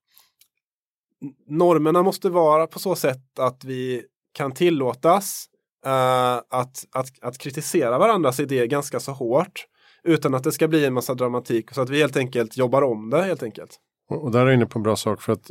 [1.47, 4.05] normerna måste vara på så sätt att vi
[4.35, 5.47] kan tillåtas
[5.87, 9.67] eh, att, att, att kritisera varandras idéer ganska så hårt
[10.05, 13.11] utan att det ska bli en massa dramatik så att vi helt enkelt jobbar om
[13.11, 13.77] det helt enkelt.
[14.11, 15.51] Och, och där är jag inne på en bra sak för att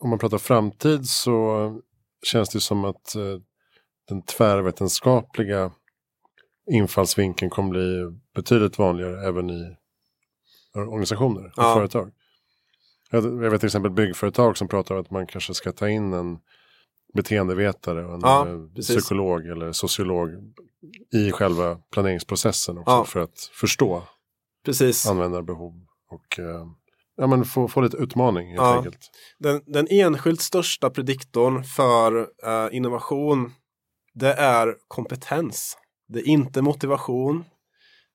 [0.00, 1.80] om man pratar framtid så
[2.26, 3.22] känns det som att eh,
[4.08, 5.70] den tvärvetenskapliga
[6.70, 9.76] infallsvinkeln kommer bli betydligt vanligare även i
[10.74, 11.74] organisationer och Ja.
[11.74, 12.12] företag.
[13.10, 16.38] Jag vet till exempel byggföretag som pratar om att man kanske ska ta in en
[17.14, 20.30] beteendevetare och en Ja, eh, psykolog eller sociolog
[21.12, 23.04] i själva planeringsprocessen också Ja.
[23.04, 24.02] för att förstå
[24.64, 25.06] Precis.
[25.06, 25.72] användarbehov
[26.10, 26.66] och eh,
[27.16, 28.76] ja, men få, få lite utmaning helt Ja.
[28.76, 29.10] enkelt.
[29.38, 33.52] Den, den enskilt största prediktorn för eh, innovation
[34.14, 35.76] det är kompetens.
[36.08, 37.44] Det är inte motivation.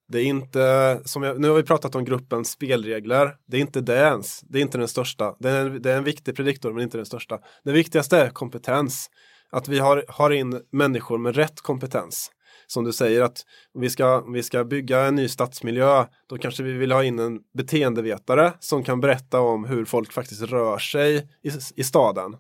[0.08, 3.36] Det är inte, som jag, nu har vi pratat om gruppens spelregler.
[3.48, 4.42] Det är inte det ens.
[4.42, 5.36] Det är inte den största.
[5.40, 7.40] Det är, en- det är en viktig prediktor men inte den största.
[7.64, 9.10] Det viktigaste är kompetens.
[9.52, 12.32] Att vi har, har in människor med rätt kompetens.
[12.68, 13.38] Som du säger att
[13.76, 17.04] om vi ska, om vi ska bygga en ny stadsmiljö då kanske vi vill ha
[17.04, 22.36] in en beteendevetare som kan berätta om hur folk faktiskt rör sig i, i staden.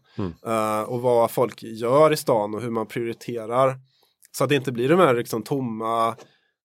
[0.46, 3.76] Eh, och vad folk gör i stan och hur man prioriterar.
[4.32, 6.16] Så att det inte blir de här liksom tomma,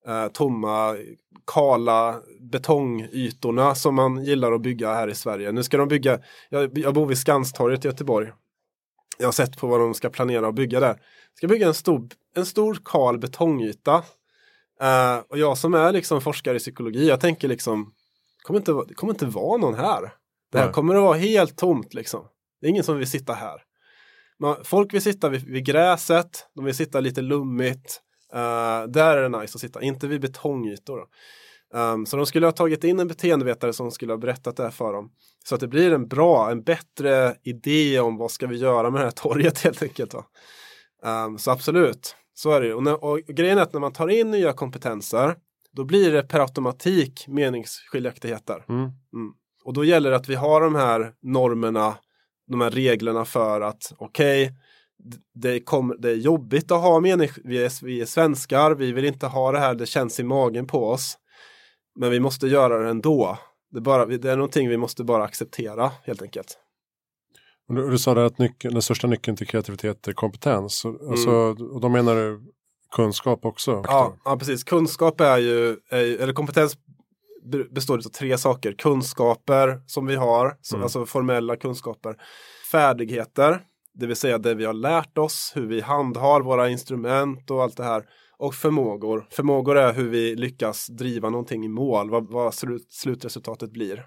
[0.07, 0.97] eh, tomma,
[1.47, 5.53] kala betongytorna som man gillar att bygga här i Sverige.
[5.53, 8.33] Nu ska de bygga, jag, jag bor vid Skanstorget i Göteborg.
[9.19, 11.01] Jag har sett på vad de ska planera att bygga där.
[11.35, 13.95] Ska bygga en stor, en stor kal betongyta.
[14.81, 17.85] Eh, och jag som är liksom forskare i psykologi, jag tänker liksom,
[18.39, 20.13] det kommer inte, det kommer inte vara någon här.
[20.53, 22.25] Det här kommer att vara helt tomt liksom.
[22.61, 23.63] Det är ingen som vill sitta här.
[24.39, 28.01] Men folk vill sitta vid, vid gräset, de vill sitta lite lummigt.
[28.35, 31.07] Eh, där är det nice att sitta, inte vid betongytor.
[31.75, 34.71] Um, så de skulle ha tagit in en beteendevetare som skulle ha berättat det här
[34.71, 35.11] för dem.
[35.45, 39.01] Så att det blir en bra, en bättre idé om vad ska vi göra med
[39.01, 40.15] det här torget helt enkelt.
[40.15, 42.75] Um, så absolut, så är det ju.
[42.75, 45.35] Och, när, och grejen är att när man tar in nya kompetenser
[45.73, 48.65] då blir det per automatik meningsskiljaktigheter.
[48.69, 48.91] Mm.
[49.65, 51.95] Och då gäller det att vi har de här normerna,
[52.47, 54.55] de här reglerna för att okej, d-
[55.35, 59.05] det, kommer- det är jobbigt att ha mening, vi är, vi är svenskar, vi vill
[59.05, 61.19] inte ha det här, det känns i magen på oss.
[62.01, 63.39] Men vi måste göra det ändå.
[63.71, 66.59] Det är, bara, det är någonting vi måste bara acceptera helt enkelt.
[67.69, 70.85] Du, du sa där att nyckeln, den största nyckeln till kreativitet är kompetens.
[70.85, 71.31] Och, alltså,
[71.75, 72.41] och då menar du
[72.97, 73.71] kunskap också?
[73.73, 73.85] Mm.
[73.89, 74.65] Ja, ja, precis.
[74.65, 76.77] Kunskap är ju, är, eller kompetens
[77.53, 78.73] be- består av tre saker.
[78.73, 80.83] Kunskaper som vi har, så, Mm.
[80.85, 82.17] alltså formella kunskaper.
[82.73, 83.63] Färdigheter,
[84.01, 87.77] det vill säga det vi har lärt oss, hur vi handhar våra instrument och allt
[87.77, 88.05] det här.
[88.39, 89.27] Och förmågor.
[89.31, 94.07] Förmågor är hur vi lyckas driva någonting i mål, vad, vad slut, slutresultatet blir.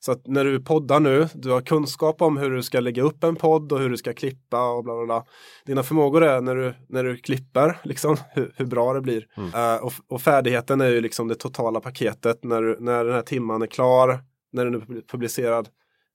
[0.00, 3.24] Så att när du poddar nu, du har kunskap om hur du ska lägga upp
[3.24, 5.24] en podd och hur du ska klippa och bla bla bla.
[5.66, 9.26] Dina förmågor är när du, när du klipper, liksom, hur, hur bra det blir.
[9.54, 13.22] Eh, och, och färdigheten är ju liksom det totala paketet när, du, när den här
[13.22, 14.18] timman är klar,
[14.52, 15.68] när den är pub- publicerad.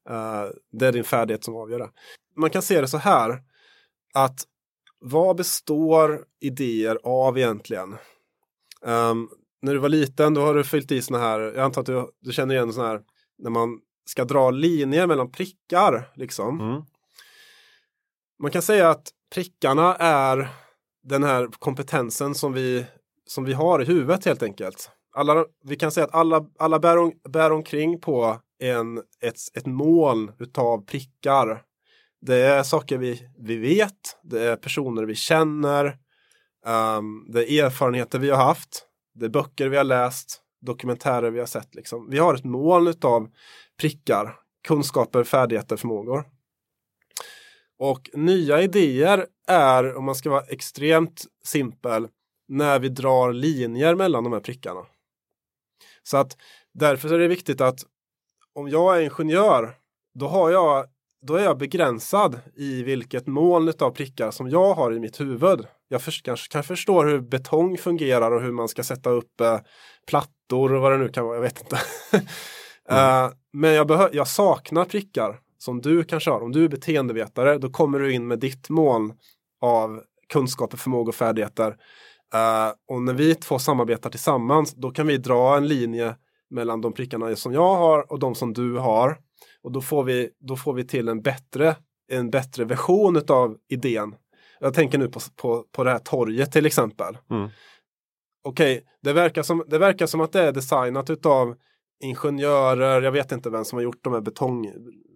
[0.09, 1.89] Eh, det är din färdighet som avgör det.
[2.35, 3.41] Man kan se det så här,
[4.13, 4.43] att
[4.99, 7.95] vad består idéer av egentligen?
[8.85, 9.29] Ehm,
[9.61, 12.09] när du var liten då har du fyllt i såna här, jag antar att du,
[12.21, 13.01] du känner igen såna här,
[13.37, 16.59] när man ska dra linjer mellan prickar liksom.
[16.59, 16.81] Mm.
[18.39, 20.49] Man kan säga att prickarna är
[21.03, 22.85] den här kompetensen som vi,
[23.25, 24.91] som vi har i huvudet helt enkelt.
[25.15, 29.65] Alla, vi kan säga att alla, alla bär, om, bär omkring på en, ett, ett
[29.65, 31.63] moln utav prickar.
[32.21, 35.97] Det är saker vi, vi vet, det är personer vi känner,
[36.65, 41.39] um, det är erfarenheter vi har haft, det är böcker vi har läst, dokumentärer vi
[41.39, 41.75] har sett.
[41.75, 42.09] Liksom.
[42.09, 43.29] Vi har ett moln utav
[43.79, 44.35] prickar,
[44.67, 46.25] kunskaper, färdigheter, förmågor.
[47.79, 52.07] Och nya idéer är, om man ska vara extremt simpel,
[52.47, 54.85] när vi drar linjer mellan de här prickarna.
[56.03, 56.37] Så att
[56.73, 57.79] därför är det viktigt att
[58.59, 59.75] om jag är ingenjör,
[60.19, 60.85] då, har jag,
[61.27, 65.65] då är jag begränsad i vilket moln av prickar som jag har i mitt huvud.
[65.87, 69.59] Jag för, kanske kan förstå hur betong fungerar och hur man ska sätta upp eh,
[70.07, 71.79] plattor och vad det nu kan vara, jag vet inte.
[72.91, 76.41] Eh, men jag, behö- jag saknar prickar som du kanske har.
[76.41, 79.13] Om du är beteendevetare, då kommer du in med ditt moln
[79.61, 80.03] av
[80.33, 81.75] kunskaper, förmågor och färdigheter.
[82.33, 86.15] Eh, och när vi två samarbetar tillsammans, då kan vi dra en linje
[86.49, 89.17] mellan de prickarna som jag har och de som du har.
[89.61, 91.75] Och då får vi, då får vi till en bättre,
[92.11, 94.15] en bättre version av idén.
[94.59, 97.17] Jag tänker nu på, på, på det här torget till exempel.
[97.31, 97.49] Mm.
[98.43, 101.55] Okej, det, verkar som, det verkar som att det är designat utav
[102.03, 104.71] ingenjörer, jag vet inte vem som har gjort de här betong,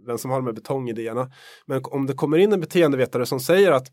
[0.07, 1.31] vem som har de här betongidéerna.
[1.65, 3.87] Men om det kommer in en beteendevetare som säger att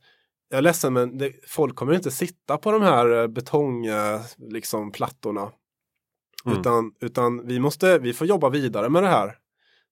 [0.49, 4.20] jag är ledsen men det, folk kommer inte sitta på de här eh, betong, eh,
[4.38, 5.53] liksom, plattorna.
[6.47, 6.59] Mm.
[6.59, 9.36] Utan, utan vi, måste, vi får jobba vidare med det här.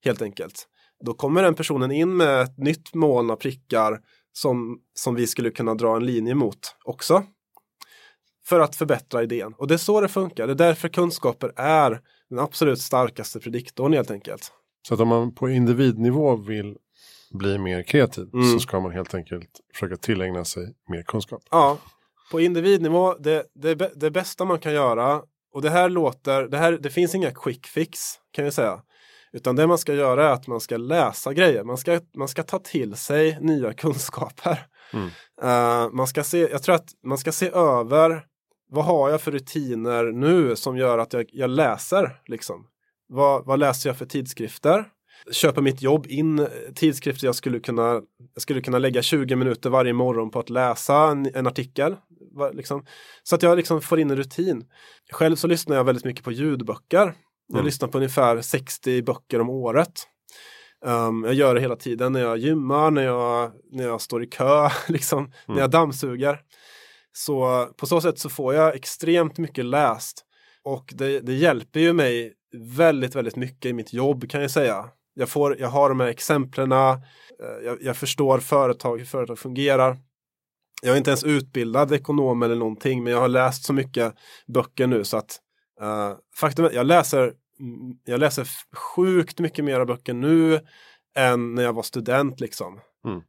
[0.04, 0.68] Helt enkelt.
[1.04, 4.00] Då kommer den personen in med ett nytt moln av prickar
[4.32, 7.22] som, som vi skulle kunna dra en linje mot också.
[8.46, 9.54] För att förbättra idén.
[9.58, 10.46] Och det är så det funkar.
[10.46, 14.52] Det är därför kunskaper är den absolut starkaste prediktorn helt enkelt.
[14.88, 16.76] Så att om man på individnivå vill
[17.30, 18.52] bli mer kreativ Mm.
[18.52, 21.42] så ska man helt enkelt försöka tillägna sig mer kunskap.
[21.50, 21.78] Ja,
[22.30, 25.22] på individnivå, det, det, det bästa man kan göra,
[25.52, 27.98] och det här låter, det, här, det finns inga quick fix
[28.32, 28.82] kan jag säga.
[29.32, 31.64] Utan det man ska göra är att man ska läsa grejer.
[31.64, 34.66] Man ska, man ska ta till sig nya kunskaper.
[34.92, 35.06] Mm.
[35.42, 38.24] Uh, man ska se, jag tror att man ska se över
[38.70, 42.20] vad har jag för rutiner nu som gör att jag, jag läser?
[42.26, 42.66] Liksom?
[43.08, 44.84] Vad, vad läser jag för tidskrifter?
[45.32, 48.02] Köper mitt jobb in tidskrifter jag skulle kunna,
[48.34, 51.96] jag skulle kunna lägga 20 minuter varje morgon på att läsa en, en artikel.
[52.52, 52.86] Liksom.
[53.22, 54.64] Så att jag liksom får in en rutin.
[55.12, 57.14] Själv så lyssnar jag väldigt mycket på ljudböcker.
[57.48, 57.64] Jag mm.
[57.64, 60.06] lyssnar på ungefär 60 böcker om året.
[60.84, 64.26] Um, jag gör det hela tiden när jag gymmar, när jag, när jag står i
[64.26, 65.32] kö, liksom, mm.
[65.46, 66.40] när jag dammsuger.
[67.12, 70.24] Så på så sätt så får jag extremt mycket läst.
[70.64, 72.32] Och det, det hjälper ju mig
[72.76, 74.84] väldigt, väldigt mycket i mitt jobb kan jag säga.
[75.14, 76.98] Jag, får, jag har de här exemplen, eh,
[77.64, 79.96] jag, jag förstår företag, hur företag fungerar.
[80.82, 84.14] Jag är inte ens utbildad ekonom eller någonting, men jag har läst så mycket
[84.46, 85.40] böcker nu så att
[85.82, 87.32] uh, faktum är jag läser,
[88.04, 90.60] jag läser sjukt mycket mera böcker nu
[91.16, 92.80] än när jag var student liksom.
[93.06, 93.22] Mm.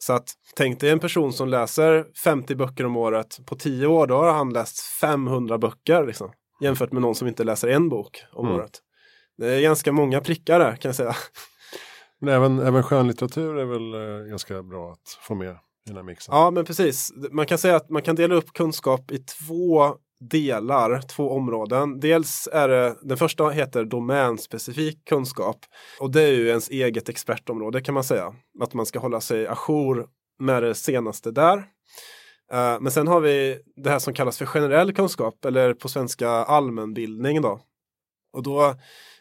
[0.00, 3.38] Så att tänk dig en person som läser 50 böcker om året.
[3.46, 6.32] På 10 år då har han läst 500 böcker liksom.
[6.60, 8.58] Jämfört med någon som inte läser en bok om mm.
[8.58, 8.80] året.
[9.38, 11.16] Det är ganska många prickar där kan jag säga.
[12.20, 15.56] Men även, även skönlitteratur är väl eh, ganska bra att få med
[15.88, 16.34] i den här mixen?
[16.34, 17.12] Ja men precis.
[17.30, 22.00] Man kan säga att man kan dela upp kunskap i två delar, två områden.
[22.00, 25.56] Dels är det, den första heter domänspecifik kunskap
[26.00, 28.34] och det är ju ens eget expertområde kan man säga.
[28.60, 30.06] Att man ska hålla sig ajour
[30.38, 31.56] med det senaste där.
[32.52, 36.28] Eh, men sen har vi det här som kallas för generell kunskap eller på svenska
[36.30, 37.60] allmänbildning då.
[38.32, 38.74] Och då,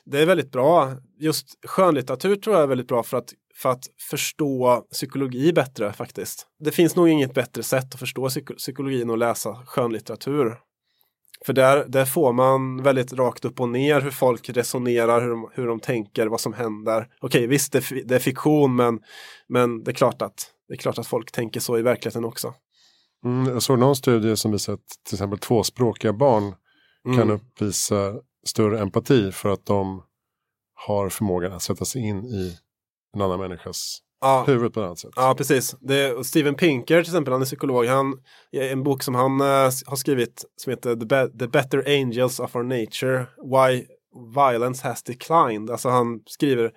[0.05, 0.91] det är väldigt bra.
[1.19, 6.47] Just skönlitteratur tror jag är väldigt bra för att, för att förstå psykologi bättre faktiskt.
[6.59, 10.57] Det finns nog inget bättre sätt att förstå psykologin att läsa skönlitteratur.
[11.45, 15.49] För där, där får man väldigt rakt upp och ner hur folk resonerar, hur de,
[15.53, 17.07] hur de tänker, vad som händer.
[17.21, 18.99] Okej, visst det, det är fiktion men,
[19.47, 22.53] men det, är klart att, det är klart att folk tänker så i verkligheten också.
[23.25, 26.53] Mm, jag såg någon studie som visar att till exempel tvåspråkiga barn
[27.05, 27.17] mm.
[27.17, 30.03] kan uppvisa större empati för att de
[30.75, 32.57] har förmågan att sätta sig in i
[33.15, 34.43] en annan människas ja.
[34.47, 35.13] huvud på ett annat sätt.
[35.15, 35.75] Ja, precis.
[35.79, 37.85] Det, Steven Pinker till exempel, han är psykolog.
[37.85, 38.13] Han,
[38.51, 39.47] en bok som han uh,
[39.85, 43.85] har skrivit som heter The, Be The Better Angels of Our Nature, Why
[44.35, 45.69] Violence Has Declined.
[45.69, 46.71] Alltså han skriver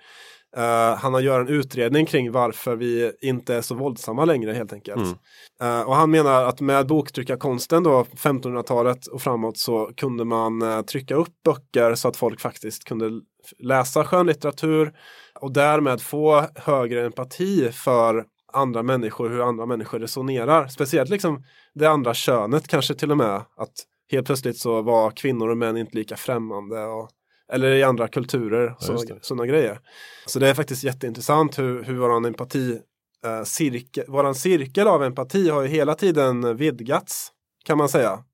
[0.57, 4.73] Uh, han har gjort en utredning kring varför vi inte är så våldsamma längre helt
[4.73, 5.19] enkelt.
[5.61, 5.81] Mm.
[5.81, 10.83] Uh, och han menar att med boktryckarkonsten då 1500-talet och framåt så kunde man uh,
[10.83, 13.11] trycka upp böcker så att folk faktiskt kunde
[13.59, 14.93] läsa skönlitteratur
[15.41, 20.69] och därmed få högre empati för andra människor, hur andra människor resonerar.
[20.69, 23.35] Speciellt liksom det andra könet kanske till och med.
[23.57, 23.73] Att
[24.11, 26.85] helt plötsligt så var kvinnor och män inte lika främmande.
[26.85, 27.11] Och,
[27.53, 29.81] eller i andra kulturer, ja, sådana grejer.
[30.27, 32.79] Så det är faktiskt jätteintressant hur, hur våran empati
[33.25, 37.33] eh, cirkel, våran cirkel av empati har ju hela tiden vidgats
[37.65, 38.25] kan man säga.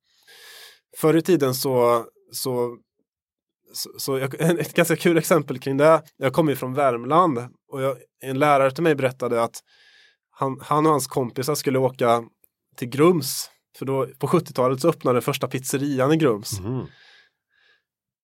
[0.97, 2.77] Förr i tiden så, så
[3.77, 6.01] så, så jag, ett ganska kul exempel kring det.
[6.17, 7.39] Jag kommer ju från Värmland
[7.71, 9.59] och jag, en lärare till mig berättade att
[10.31, 12.23] han, han och hans kompisar skulle åka
[12.75, 13.49] till Grums.
[13.77, 16.59] För då på 70-talet så öppnade första pizzerian i Grums.
[16.59, 16.85] Mm.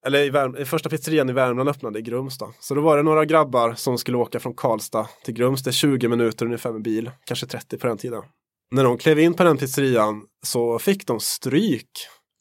[0.06, 2.54] Eller i Värm första pizzerian i Värmland öppnade i Grums då.
[2.60, 5.64] Så då var det några grabbar som skulle åka från Karlstad till Grums.
[5.64, 8.24] Det är 20 minuter ungefär med bil, kanske 30 på den tiden.
[8.72, 11.90] När de klev in på den pizzerian så fick de stryk.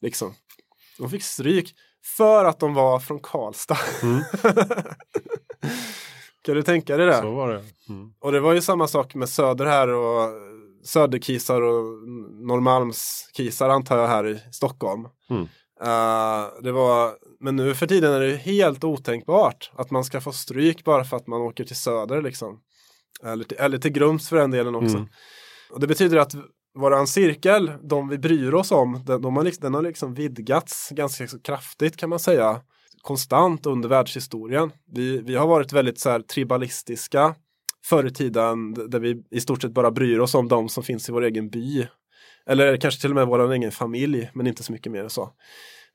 [0.01, 0.33] Liksom.
[0.97, 1.73] De fick stryk
[2.03, 3.77] för att de var från Karlstad.
[4.03, 4.23] Mm.
[6.41, 7.21] kan du tänka dig det?
[7.21, 7.63] Så var det.
[7.89, 8.13] Mm.
[8.19, 10.29] Och det var ju samma sak med Söder här och
[10.83, 11.83] Söderkisar och
[12.47, 15.07] Norrmalmskisar antar jag här i Stockholm.
[15.29, 15.47] Mm.
[15.81, 20.31] Uh, det var, men nu för tiden är det helt otänkbart att man ska få
[20.31, 22.59] stryk bara för att man åker till Söder liksom.
[23.23, 24.97] Eller till, eller till Grums för den delen också.
[24.97, 25.09] Mm.
[25.71, 26.35] Och det betyder att
[26.75, 30.89] våran cirkel, de vi bryr oss om, den, de har, liksom, den har liksom vidgats
[30.89, 32.61] ganska kraftigt kan man säga.
[33.01, 34.71] Konstant under världshistorien.
[34.91, 37.35] Vi, vi har varit väldigt så här, tribalistiska
[37.85, 41.09] förr i tiden där vi i stort sett bara bryr oss om de som finns
[41.09, 41.87] i vår egen by.
[42.45, 45.29] Eller kanske till och med vår egen familj, men inte så mycket mer än så.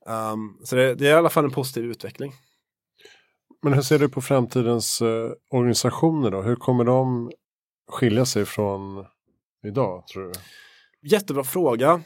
[0.06, 2.32] Um, så det, det, är i alla fall en positiv utveckling.
[3.62, 6.42] Men hur ser du på framtidens uh, organisationer då?
[6.42, 7.30] Hur kommer de
[7.90, 9.04] skilja sig från
[9.64, 10.32] idag tror du?
[11.02, 12.02] Jättebra fråga.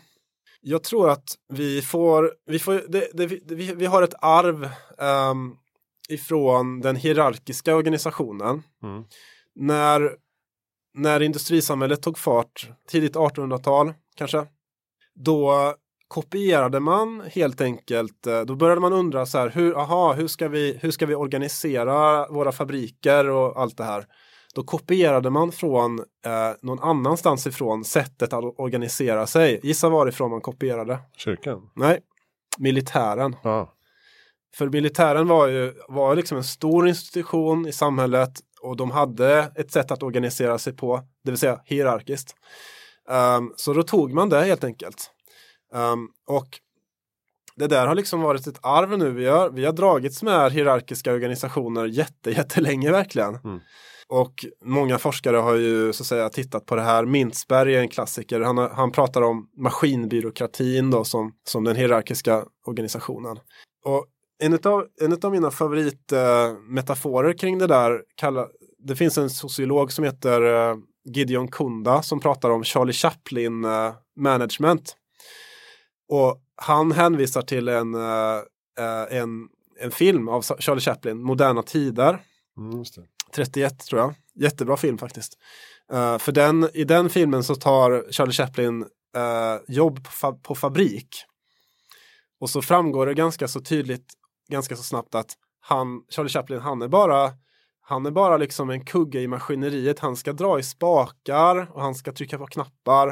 [0.60, 4.68] Jag tror att vi får, vi, får det, det, vi, vi har ett arv
[5.30, 5.56] um,
[6.08, 8.62] ifrån den hierarkiska organisationen.
[8.82, 9.04] Mm.
[9.54, 10.16] När,
[10.94, 14.46] när industrisamhället tog fart, tidigt 1800-tal kanske,
[15.14, 15.74] då
[16.08, 20.48] kopierade man helt enkelt, eh, då började man undra så här, hur, aha, hur, ska
[20.48, 24.06] vi, hur ska vi organisera våra fabriker och allt det här.
[24.54, 29.60] Då kopierade man från eh, någon annanstans ifrån sättet att organisera sig.
[29.62, 30.98] Gissa varifrån man kopierade?
[31.16, 31.70] Kyrkan?
[31.74, 32.00] Nej,
[32.58, 33.36] militären.
[33.42, 33.72] Ja.
[34.54, 38.30] För militären var ju var liksom en stor institution i samhället
[38.62, 42.36] och de hade ett sätt att organisera sig på, det vill säga hierarkiskt.
[43.08, 45.10] Um, så då tog man det helt enkelt.
[45.74, 46.48] Um, och
[47.56, 49.10] det där har liksom varit ett arv nu.
[49.10, 53.34] Vi har, vi har dragits med hierarkiska organisationer jätte, jättelänge verkligen.
[53.44, 53.60] Mm.
[54.12, 57.04] Och många forskare har ju så att säga tittat på det här.
[57.04, 58.40] Mintzberg är en klassiker.
[58.40, 63.38] Han, han pratar om maskinbyråkratin då som, som den hierarkiska organisationen.
[63.84, 64.06] Och
[64.38, 68.48] en av, en mina favoritmetaforer kring det där, kalla,
[68.78, 73.94] det finns en sociolog som heter eh, Gideon Kunda som pratar om Charlie Chaplin eh,
[74.16, 74.96] management.
[76.08, 78.36] Och han hänvisar till en, eh,
[78.78, 79.48] eh en,
[79.80, 82.18] en film av Charlie Chaplin, Moderna tider.
[82.58, 83.11] Mm, just det.
[83.34, 84.14] 31 tror jag.
[84.34, 85.38] Jättebra film faktiskt.
[85.92, 90.54] Uh, för den, i den filmen så tar Charlie Chaplin uh, jobb på, fa- på
[90.54, 91.24] fabrik.
[92.40, 94.12] Och så framgår det ganska så tydligt,
[94.48, 97.32] ganska så snabbt att han, Charlie Chaplin, han är bara
[97.84, 99.98] han är bara liksom en kugge i maskineriet.
[99.98, 103.08] Han ska dra i spakar och han ska trycka på knappar.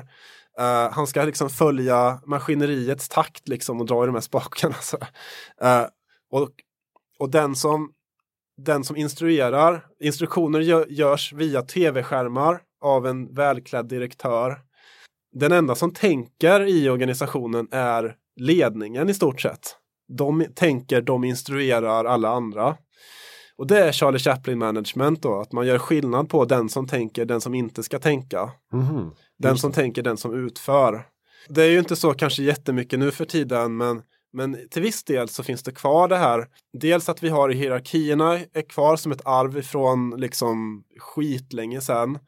[0.60, 4.74] Uh, han ska liksom följa maskineriets takt liksom och dra i de här spakarna.
[4.74, 4.98] Så.
[6.30, 6.50] Och,
[7.18, 7.92] och den som
[8.64, 14.58] den som instruerar, instruktioner gö- görs via tv-skärmar av en välklädd direktör.
[15.32, 19.76] Den enda som tänker i organisationen är ledningen i stort sett.
[20.18, 22.76] De tänker, de instruerar alla andra.
[23.56, 27.24] Och det är Charlie Chaplin management då, att man gör skillnad på den som tänker,
[27.24, 28.50] den som inte ska tänka.
[28.72, 29.10] Mhm.
[29.38, 31.06] Den som tänker, den som utför.
[31.48, 34.02] Det är ju inte så kanske jättemycket nu för tiden, men,
[34.32, 36.48] men till viss del så finns det kvar det här.
[36.72, 42.18] Dels att vi har hierarkierna är kvar som ett arv ifrån liksom skitlänge sedan.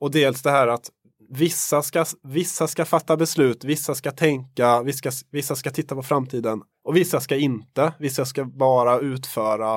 [0.00, 0.90] Och dels det här att
[1.30, 6.62] vissa ska, vissa ska fatta beslut, vissa ska tänka, vissa, vissa ska titta på framtiden
[6.84, 7.92] och vissa ska inte.
[7.98, 9.74] Vissa ska bara utföra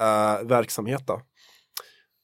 [0.00, 1.06] eh, verksamhet.
[1.06, 1.20] Då.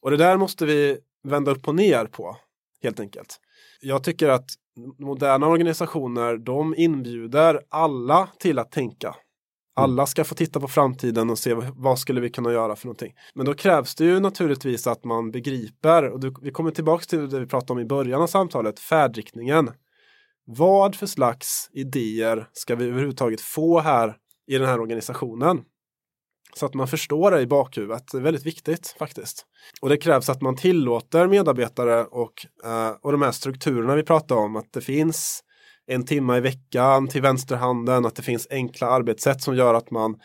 [0.01, 2.37] Och det där måste vi vända upp och ner på,
[2.83, 3.39] helt enkelt.
[3.81, 4.49] Jag tycker att
[4.99, 9.15] moderna organisationer, de inbjuder alla till att tänka.
[9.75, 12.85] Alla ska få titta på framtiden och se vad- vad skulle vi kunna göra för
[12.85, 13.13] någonting.
[13.33, 17.29] Men då krävs det ju naturligtvis att man begriper, och du, vi kommer tillbaka till
[17.29, 19.71] det vi pratade om i början av samtalet, färdriktningen.
[20.45, 24.17] Vad för slags idéer ska vi överhuvudtaget få här
[24.47, 25.61] i den här organisationen?
[26.55, 29.45] Så att man förstår det i bakhuvudet, det är väldigt viktigt faktiskt.
[29.81, 34.35] Och det krävs att man tillåter medarbetare och, eh, och de här strukturerna vi pratar
[34.35, 35.43] om, att det finns
[35.87, 40.15] en timme i veckan till vänsterhanden, att det finns enkla arbetssätt som gör att man,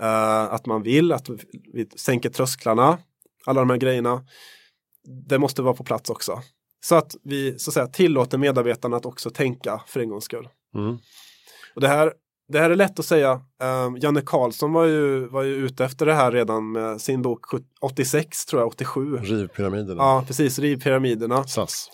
[0.00, 1.28] eh, att man vill, att
[1.72, 2.98] vi sänker trösklarna,
[3.46, 4.24] alla de här grejerna.
[5.28, 6.42] Det måste vara på plats också.
[6.84, 10.48] Så att vi så att säga, tillåter medarbetarna att också tänka för en gångs skull.
[10.74, 10.98] Mm.
[11.74, 12.12] Och det här,
[12.48, 13.40] det här är lätt att säga.
[13.62, 17.46] Um, Janne Karlsson var ju, var ju ute efter det här redan med sin bok
[17.46, 19.16] 70 86, tror jag, 87.
[19.16, 20.02] Rivpyramiderna.
[20.02, 21.44] Ja, precis, Riv pyramiderna.
[21.44, 21.90] SAS.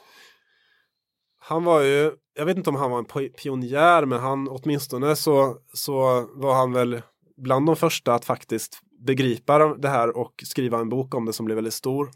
[1.38, 5.56] Han var ju, jag vet inte om han var en pionjär, men han åtminstone så,
[5.72, 7.02] så var han väl
[7.36, 11.46] bland de första att faktiskt begripa det här och skriva en bok om det som
[11.46, 12.10] blev väldigt stor.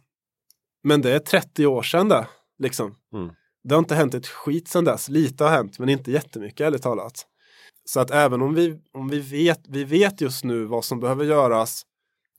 [0.82, 2.26] Men det är 30 år sedan det,
[2.58, 2.94] liksom.
[3.14, 3.30] Mm.
[3.64, 5.08] Det har inte hänt ett skit sedan dess.
[5.08, 7.26] Lite har hänt, men inte jättemycket ärligt talat.
[7.88, 11.24] Så att även om vi, om vi vet, vi vet just nu vad som behöver
[11.24, 11.82] göras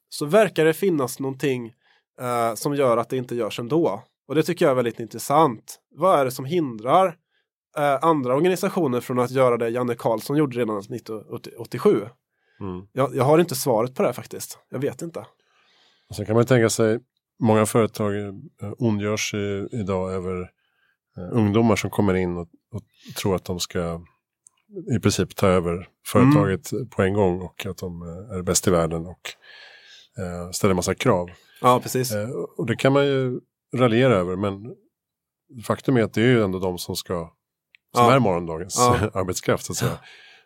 [0.09, 1.73] så verkar det finnas någonting
[2.21, 4.03] eh, som gör att det inte görs ändå.
[4.27, 5.79] Och det tycker jag är väldigt intressant.
[5.95, 7.07] Vad är det som hindrar
[7.77, 12.05] eh, andra organisationer från att göra det Janne Karlsson gjorde redan 1987?
[12.59, 12.87] Mm.
[12.91, 14.59] Jag, jag har inte svaret på det faktiskt.
[14.69, 15.25] Jag vet inte.
[16.15, 16.99] Sen kan man tänka sig,
[17.39, 18.33] många företag eh,
[18.77, 20.41] ondgör sig idag över
[21.17, 22.81] eh, ungdomar som kommer in och, och
[23.17, 24.01] tror att de ska
[24.97, 28.71] i princip ta över företaget på en gång och att de eh, är bäst i
[28.71, 29.19] världen och
[30.17, 31.29] eh, ställer massa krav.
[31.61, 32.11] Ja, precis.
[32.11, 33.39] Eh, och det kan man ju
[33.75, 34.75] raljera över men
[35.65, 37.13] faktum är att det är ju ändå de som ska
[37.95, 38.13] som Ja.
[38.15, 39.09] är morgondagens Ja.
[39.19, 39.99] arbetskraft så att säga.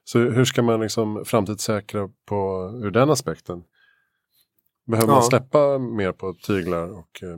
[0.03, 3.63] Så hur ska man liksom framtidssäkra på ur den aspekten?
[4.87, 5.21] Behöver man Ja.
[5.29, 7.37] släppa mer på tyglar och eh,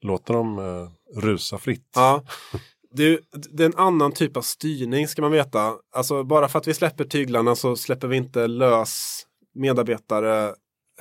[0.00, 1.90] låta dem eh, rusa fritt?
[1.94, 2.24] Ja.
[2.96, 3.20] Det är, ju-
[3.52, 5.72] det är en annan typ av styrning ska man veta.
[5.96, 9.22] Alltså bara för att vi släpper tyglarna så släpper vi inte lös
[9.54, 10.54] medarbetare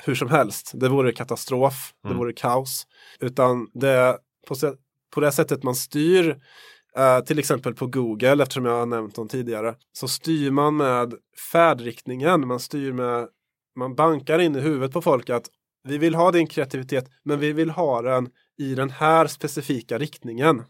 [0.06, 0.72] hur som helst.
[0.74, 2.18] Det vore katastrof, det Mm.
[2.20, 2.88] vore kaos.
[3.20, 4.18] Utan det
[4.48, 4.56] på,
[5.14, 6.38] på det sättet man styr
[7.00, 11.14] Uh, till exempel på Google, eftersom jag har nämnt dem tidigare, så styr man med
[11.52, 12.48] färdriktningen.
[12.48, 13.28] Man styr med,
[13.80, 15.46] man bankar in i huvudet på folk att
[15.88, 18.30] vi vill ha din kreativitet, men vi vill ha den
[18.62, 20.64] i den här specifika riktningen.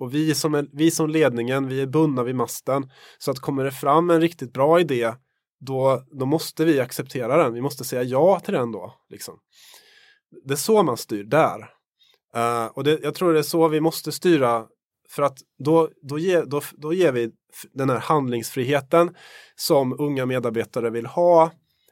[0.00, 2.90] Och vi som, är, vi som ledningen, vi är bundna vid masten.
[3.18, 5.12] Så att kommer det fram en riktigt bra idé,
[5.60, 7.54] då, då måste vi acceptera den.
[7.54, 8.94] Vi måste säga ja till den då.
[9.10, 9.38] Liksom.
[10.44, 11.58] Det är så man styr där.
[12.36, 14.66] Uh, och det, jag tror det är så vi måste styra
[15.10, 17.30] för att då, då, ge, då, då ger vi
[17.72, 19.14] den här handlingsfriheten
[19.56, 21.50] som unga medarbetare vill ha.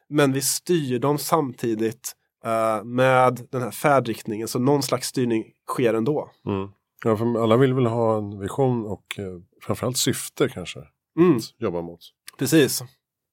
[0.08, 2.12] Men vi styr dem samtidigt
[2.46, 4.48] uh, med den här färdriktningen.
[4.48, 6.30] Så någon slags styrning sker ändå.
[6.46, 6.68] Mm.
[7.04, 9.24] Ja, för alla vill väl ha en vision och eh,
[9.62, 10.80] framförallt syfte kanske.
[11.18, 11.36] Mm.
[11.36, 12.00] Att jobba mot.
[12.38, 12.82] Precis,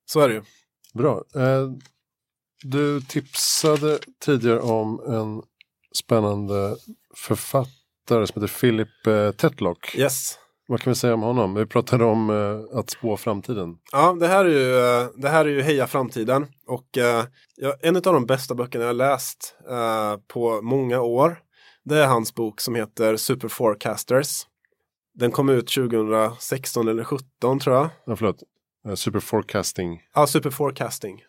[0.06, 0.42] så är det ju.
[0.94, 1.24] Bra.
[1.36, 1.70] Eh,
[2.64, 5.42] du tipsade tidigare om en
[5.96, 6.76] spännande
[7.16, 9.96] författare som heter Philip eh, Tetlock.
[9.96, 10.40] Yes.
[10.68, 11.54] Vad kan vi säga om honom?
[11.54, 13.78] Vi pratade om eh, att spå framtiden.
[13.92, 16.48] Ja, det här är ju, eh, det här är ju Heja framtiden.
[16.68, 17.26] Och eh,
[17.82, 21.38] en av de bästa böckerna jag läst eh, på många år.
[21.86, 24.48] Det är hans bok som heter Super Forecasters.
[25.14, 27.90] Den kom ut 2016 eller 2017 tror jag.
[28.06, 28.44] Ja, förlåt.
[28.88, 30.02] Uh, super Forecasting.
[30.14, 31.24] Ja, Super Forecasting.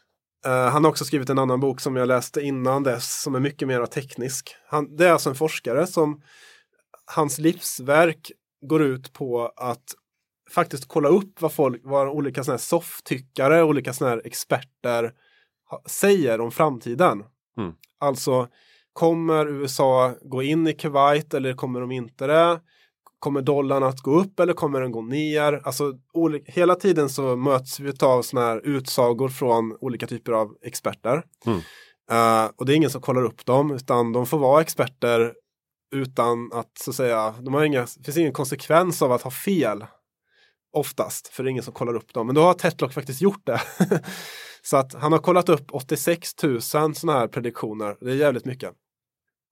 [0.46, 3.40] Uh, han har också skrivit en annan bok som jag läste innan dess som är
[3.40, 4.56] mycket mer teknisk.
[4.68, 6.22] Han, det är alltså en forskare som
[7.14, 8.32] hans livsverk
[8.66, 9.94] går ut på att
[10.50, 15.12] faktiskt kolla upp vad, folk, vad olika såna här sofftyckare, olika såna här experter
[15.86, 17.24] säger om framtiden.
[17.58, 17.74] Mm.
[17.98, 18.48] Alltså
[18.96, 22.60] Kommer USA gå in i Kuwait eller kommer de inte det?
[23.18, 25.60] Kommer dollarn att gå upp eller kommer den gå ner?
[25.64, 25.92] Alltså
[26.46, 31.22] hela tiden så möts vi av sådana här utsagor från olika typer av experter.
[31.46, 31.58] Mm.
[32.12, 35.34] Uh, och det är ingen som kollar upp dem utan de får vara experter
[35.94, 39.30] utan att så att säga, de har inga, det finns ingen konsekvens av att ha
[39.30, 39.84] fel.
[40.72, 42.26] Oftast, för det är ingen som kollar upp dem.
[42.26, 43.60] Men då har Tetlock faktiskt gjort det.
[44.62, 47.96] så att han har kollat upp 86 000 sådana här prediktioner.
[48.00, 48.72] Det är jävligt mycket.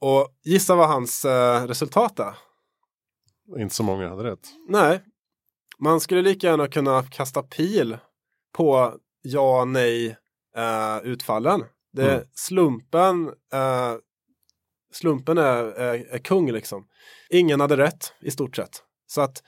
[0.01, 2.35] Och gissa vad hans eh, resultat är?
[3.59, 4.49] Inte så många hade rätt.
[4.69, 5.03] Nej.
[5.79, 7.99] Man skulle lika gärna kunna kasta pil
[8.53, 10.17] på ja, nej
[10.57, 11.65] eh, utfallen.
[11.93, 12.27] Det, mm.
[12.35, 13.95] Slumpen, eh,
[14.93, 16.87] slumpen är, är, är kung liksom.
[17.31, 18.83] Ingen hade rätt i stort sett.
[19.07, 19.43] Så att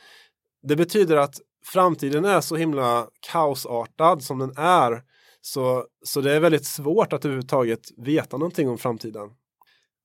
[0.63, 5.03] det betyder att framtiden är så himla kaosartad som den är.
[5.41, 9.31] Så, så det är väldigt svårt att överhuvudtaget veta någonting om framtiden.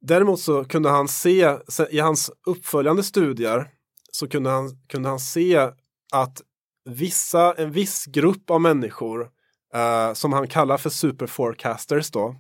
[0.02, 1.58] Däremot så kunde han se,
[1.90, 3.70] i hans uppföljande studier,
[4.12, 5.70] så kunde han, kunde han se
[6.14, 6.42] att
[6.86, 9.30] vissa, en viss grupp av människor,
[9.74, 12.36] eh, som han kallar för superforecasters då,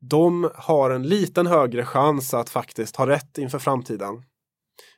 [0.00, 4.22] de har en liten högre chans att faktiskt ha rätt inför framtiden.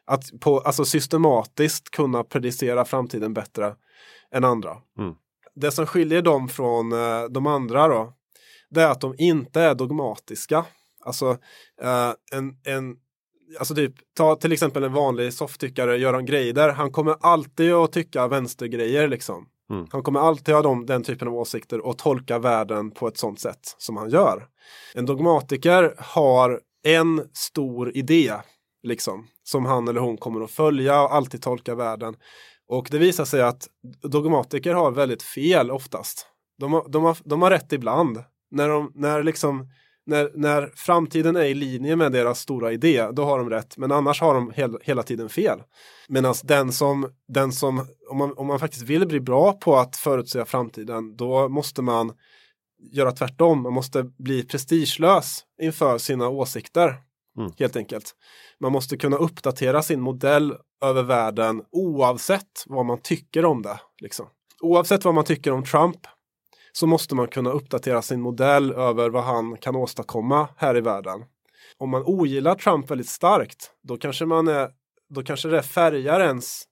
[0.04, 3.74] Att på, alltså systematiskt kunna predicera framtiden bättre
[4.34, 4.76] än andra.
[4.98, 5.14] Mm.
[5.54, 8.12] Det som skiljer dem från eh, de andra då,
[8.70, 10.64] det är att de inte är dogmatiska.
[11.04, 12.96] Alltså, uh, en, en,
[13.58, 18.28] alltså typ, ta till exempel en vanlig sofftyckare, Göran Greider, han kommer alltid att tycka
[18.28, 19.46] vänstergrejer liksom.
[19.70, 19.86] Mm.
[19.90, 23.40] Han kommer alltid ha dem, den typen av åsikter och tolka världen på ett sånt
[23.40, 24.46] sätt som han gör.
[24.94, 28.32] En dogmatiker har en stor idé,
[28.82, 32.16] liksom, som han eller hon kommer att följa och alltid tolka världen.
[32.68, 33.68] Och det visar sig att
[34.02, 36.26] dogmatiker har väldigt fel oftast.
[36.58, 38.24] De har, de har, de har rätt ibland.
[38.50, 39.70] När, de, när liksom
[40.06, 43.76] när, när framtiden är i linje med deras stora idé, då har de rätt.
[43.76, 45.58] Men annars har de hel, hela tiden fel.
[46.08, 49.96] Medan den som, den som om, man, om man faktiskt vill bli bra på att
[49.96, 52.12] förutsäga framtiden, då måste man
[52.92, 53.62] göra tvärtom.
[53.62, 56.94] Man måste bli prestigelös inför sina åsikter.
[57.38, 57.52] Mm.
[57.58, 58.14] Helt enkelt.
[58.60, 63.80] Man måste kunna uppdatera sin modell över världen oavsett vad man tycker om det.
[64.00, 64.26] Liksom.
[64.60, 66.06] Oavsett vad man tycker om Trump
[66.72, 71.24] så måste man kunna uppdatera sin modell över vad han kan åstadkomma här i världen.
[71.78, 74.70] Om man ogillar Trump väldigt starkt, då kanske man är,
[75.14, 76.62] då kanske det färgar ens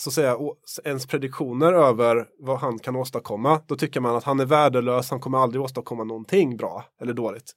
[0.00, 0.36] så att säga,
[0.84, 3.60] ens prediktioner över vad han kan åstadkomma.
[3.66, 7.52] Då tycker man att han är värdelös, han kommer aldrig åstadkomma någonting bra eller dåligt.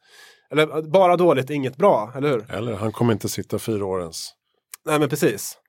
[0.52, 2.52] Eller bara dåligt, inget bra, eller hur?
[2.52, 4.34] Eller han kommer inte sitta fyra år ens.
[4.86, 5.61] Nej men precis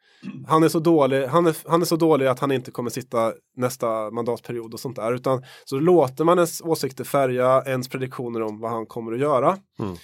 [0.47, 3.33] han är så dålig, han är, han är så dålig att han inte kommer sitta
[3.57, 5.13] nästa mandatperiod och sånt där.
[5.13, 9.59] Utan, så låter man ens åsikter färga ens prediktioner om vad han kommer att göra.
[9.79, 9.97] Mm.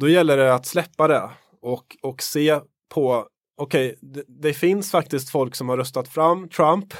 [0.00, 1.30] Då gäller det att släppa det
[1.62, 2.60] och, och se
[2.94, 6.94] på okej, okay, det, det, finns faktiskt folk som har röstat fram Trump,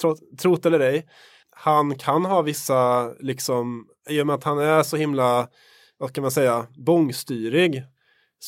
[0.42, 1.06] trot eller ej.
[1.50, 5.48] Han kan ha vissa, liksom, i och med att han är så himla,
[5.98, 7.82] vad kan man säga, bångstyrig,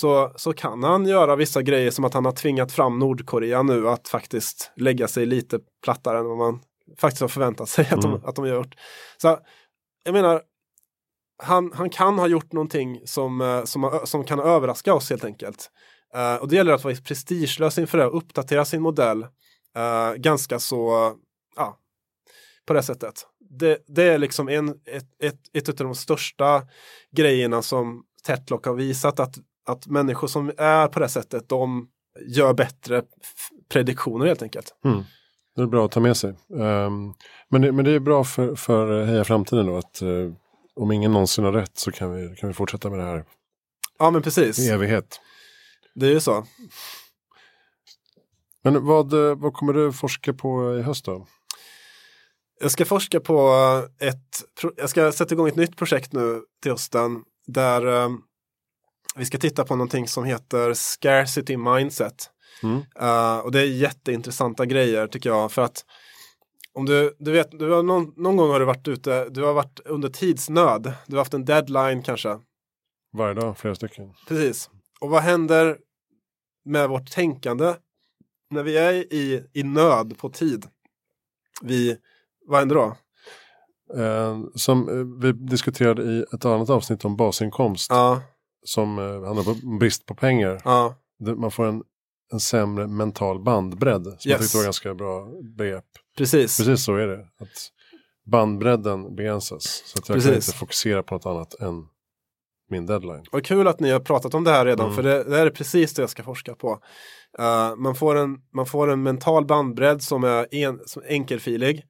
[0.01, 3.89] så, så kan han göra vissa grejer som att han har tvingat fram Nordkorea nu
[3.89, 6.61] att faktiskt lägga sig lite plattare än vad man
[6.99, 8.11] faktiskt har förväntat sig att, Mm.
[8.11, 8.75] de, att de har gjort.
[9.17, 9.39] Så
[10.05, 10.43] jag menar,
[11.43, 15.25] han, han kan ha gjort någonting som, eh, som, har- som kan överraska oss helt
[15.25, 15.71] enkelt.
[16.15, 19.23] Eh, och det gäller att vara prestigelös inför det och uppdatera sin modell
[19.77, 21.13] eh, ganska så,
[21.57, 21.77] ja,
[22.67, 23.27] på det sättet.
[23.51, 26.63] Det, det är liksom en, ett, ett, ett av de största
[27.17, 29.35] grejerna som Tetlock har visat att,
[29.69, 31.89] att människor som är på det sättet, de
[32.27, 33.03] gör bättre
[33.69, 34.75] prediktioner helt enkelt.
[34.85, 35.03] Mm.
[35.57, 36.31] Det är bra att ta med sig.
[36.61, 37.15] Ehm,
[37.49, 40.33] men, det, men det är bra för, för Heja Framtiden då att eh,
[40.77, 43.25] om ingen någonsin har rätt så kan vi, kan vi fortsätta med det här
[43.99, 45.21] Ja men precis, i evighet.
[45.95, 46.47] det är ju så.
[48.63, 51.27] Men vad, eh, vad kommer du forska på i höst då?
[52.61, 53.53] Jag ska forska på
[54.01, 58.09] ett, jag ska sätta igång ett nytt projekt nu till hösten där eh,
[59.19, 62.31] vi ska titta på någonting som heter scarcity mindset.
[62.63, 62.83] Mm.
[63.01, 65.85] Eh, och det är jätteintressanta grejer tycker jag för att
[66.73, 69.53] om du, du vet, du har någon, någon gång har du varit ute, du har
[69.53, 72.39] varit under tidsnöd, du har haft en deadline kanske.
[73.13, 74.13] Varje dag, flera stycken.
[74.29, 74.71] Precis.
[75.01, 75.79] Och vad händer
[76.65, 77.75] med vårt tänkande
[78.51, 80.67] när vi är i, i nöd på tid?
[81.63, 81.97] Vi,
[82.47, 82.97] vad händer då?
[84.03, 87.91] Eh, som eh, vi diskuterade i ett annat avsnitt om basinkomst.
[87.91, 88.23] Ja,
[88.69, 90.61] Som eh, handlar om brist på pengar.
[90.65, 90.95] ja,
[91.37, 91.83] Man får en,
[92.33, 94.05] en sämre mental bandbredd.
[94.05, 94.41] Som jag Yes.
[94.41, 95.85] tyckte var ganska bra begrepp.
[96.19, 96.57] precis.
[96.59, 97.21] Precis så är det.
[97.41, 97.71] Att
[98.27, 99.83] bandbredden begränsas.
[99.87, 100.49] Så att jag kan Precis.
[100.49, 101.87] inte fokusera på något annat än
[102.71, 103.25] min deadline.
[103.33, 104.97] Och kul att ni har pratat om det här redan, Mm.
[104.97, 106.81] för det, det här är precis det jag ska forska på.
[107.39, 111.85] Eh, man, får en, man får en mental bandbredd som är en, som är enkelfilig.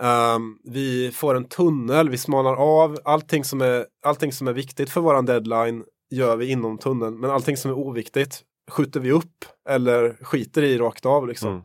[0.00, 2.98] Ehm, vi får en tunnel, vi smalnar av.
[3.04, 7.20] Allting som, är, allting som är viktigt för våran deadline gör vi inom tunneln.
[7.20, 11.28] Men allting som är oviktigt skjuter vi upp eller skiter i rakt av.
[11.28, 11.50] Liksom.
[11.50, 11.62] Mm.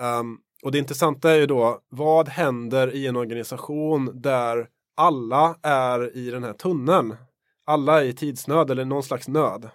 [0.00, 6.16] Ehm, och det intressanta är ju då, vad händer i en organisation där alla är
[6.16, 7.16] i den här tunneln?
[7.66, 9.70] Alla är i tidsnöd eller någon slags nöd.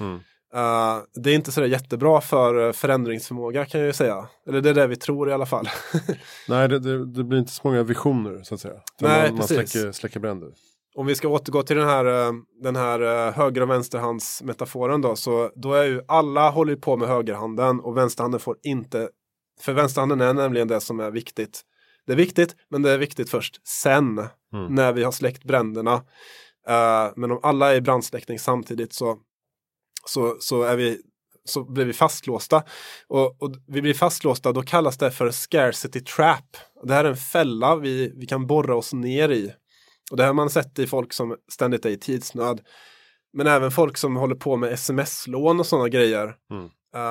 [0.00, 0.20] Mm.
[0.54, 4.28] Eh, det är inte sådär jättebra för eh, förändringsförmåga kan jag ju säga.
[4.46, 5.68] Eller det är det vi tror i alla fall.
[6.48, 8.80] Nej, det, det, det blir inte så många visioner så att säga.
[9.00, 9.70] Nej, man, man precis.
[9.70, 10.52] släcker, släcker bränder.
[10.94, 12.32] Om vi ska återgå till den här, eh,
[12.62, 17.08] den här eh, höger och vänsterhandsmetaforen då, så då är ju alla håller på med
[17.08, 19.08] högerhanden och vänsterhanden får inte,
[19.60, 21.62] för vänsterhanden är nämligen det som är viktigt.
[22.06, 24.74] Det är viktigt, men det är viktigt först sen, Mm.
[24.74, 25.94] när vi har släckt bränderna.
[26.68, 29.18] Eh, men om alla är i brandsläckning samtidigt så,
[30.06, 31.00] så, så, är vi,
[31.44, 32.62] så blir vi fastlåsta.
[33.08, 36.56] Och, och vi blir fastlåsta, då kallas det för scarcity trap.
[36.82, 39.52] Det här är en fälla vi, vi kan borra oss ner i.
[40.10, 42.60] Och det här har man sett i folk som ständigt är i tidsnöd.
[43.32, 46.34] Men även folk som håller på med sms-lån och sådana grejer.
[46.50, 46.70] Mm.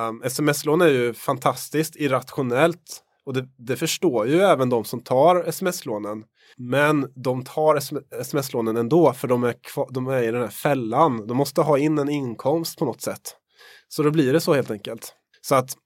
[0.09, 3.03] Um, sms-lån är ju fantastiskt irrationellt.
[3.25, 6.23] Och det, det förstår ju även de som tar sms-lånen.
[6.57, 9.55] Men de tar sm- sms-lånen ändå för de är,
[9.93, 11.27] de är i den här fällan.
[11.27, 13.35] De måste ha in en inkomst på något sätt.
[13.87, 15.13] Så då blir det så helt enkelt.
[15.41, 15.77] Så att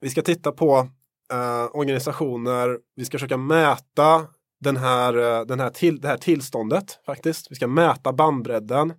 [0.00, 0.88] vi ska titta på
[1.32, 4.26] eh, organisationer, vi ska försöka mäta
[4.60, 7.50] den här, eh, den här till, det här tillståndet faktiskt.
[7.50, 8.92] Vi ska mäta bandbredden.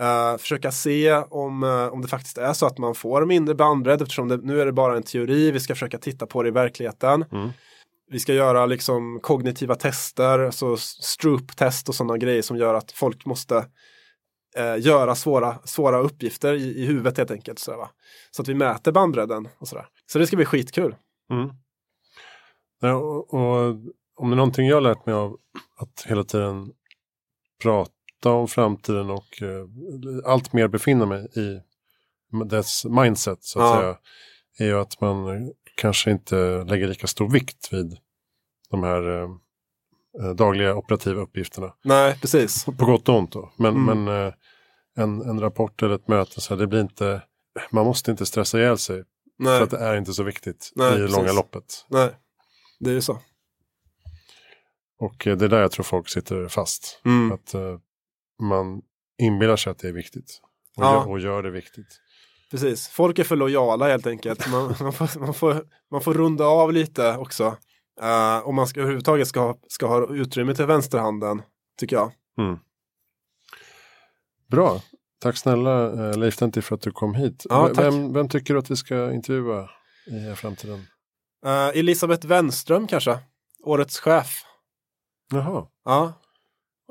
[0.00, 4.02] Eh, försöka se om, eh, om det faktiskt är så att man får mindre bandbredd
[4.02, 5.50] eftersom det, nu är det bara en teori.
[5.50, 7.24] Vi ska försöka titta på det i verkligheten.
[7.32, 7.50] Mm.
[8.10, 13.26] Vi ska göra liksom kognitiva tester, alltså Stroop-test och sådana grejer som gör att folk
[13.26, 13.66] måste
[14.56, 17.58] eh, göra svåra, svåra uppgifter i, i huvudet helt enkelt.
[17.58, 17.90] Så, va?
[18.30, 19.86] så att vi mäter bandbredden och sådär.
[20.06, 20.94] Så det ska bli skitkul.
[21.30, 21.50] Mm.
[22.80, 23.76] Ja, och, och
[24.18, 25.36] om det är någonting jag har lärt mig av
[25.76, 26.72] att hela tiden
[27.62, 29.66] prata om framtiden och eh,
[30.32, 31.60] allt mer befinna mig i
[32.44, 33.80] dess mindset så att Ja.
[33.80, 33.98] säga.
[34.60, 37.96] Är ju att man kanske inte lägger lika stor vikt vid
[38.70, 39.28] de här eh,
[40.24, 41.74] eh, dagliga operativa uppgifterna.
[41.84, 42.64] Nej, precis.
[42.64, 43.52] På gott och ont då.
[43.56, 44.04] Men, Mm.
[44.04, 44.32] men eh,
[44.96, 47.22] en, en rapport eller ett möte, så här, det blir inte,
[47.70, 49.04] man måste inte stressa ihjäl sig.
[49.38, 51.16] Nej, För att det är inte så viktigt Nej, i precis.
[51.16, 51.86] långa loppet.
[51.88, 52.10] nej.
[52.80, 53.18] det är ju så.
[54.98, 57.00] Och eh, det är där jag tror folk sitter fast.
[57.04, 57.32] Mm.
[57.32, 57.78] Att eh,
[58.42, 58.82] man
[59.18, 60.40] inbillar sig att det är viktigt.
[60.76, 60.92] Och, Ja.
[60.94, 62.00] gör, och gör det viktigt.
[62.50, 64.48] Precis, folk är för lojala helt enkelt.
[64.50, 67.56] Man, man, får, man, får, man får runda av lite också.
[68.02, 71.42] Uh, om man ska, överhuvudtaget ska, ha- ska ha utrymme till vänsterhanden,
[71.80, 72.12] tycker jag.
[72.38, 72.58] Mm.
[74.50, 74.82] Bra.
[75.20, 77.46] Tack snälla eh, Leif Tentti för att du kom hit.
[77.48, 79.70] Ja, vem, vem tycker du att vi ska intervjua
[80.06, 80.86] i framtiden?
[81.46, 83.18] Uh, Elisabeth Wenström kanske,
[83.62, 84.44] årets chef.
[85.32, 85.66] Jaha.
[85.84, 86.12] Ja.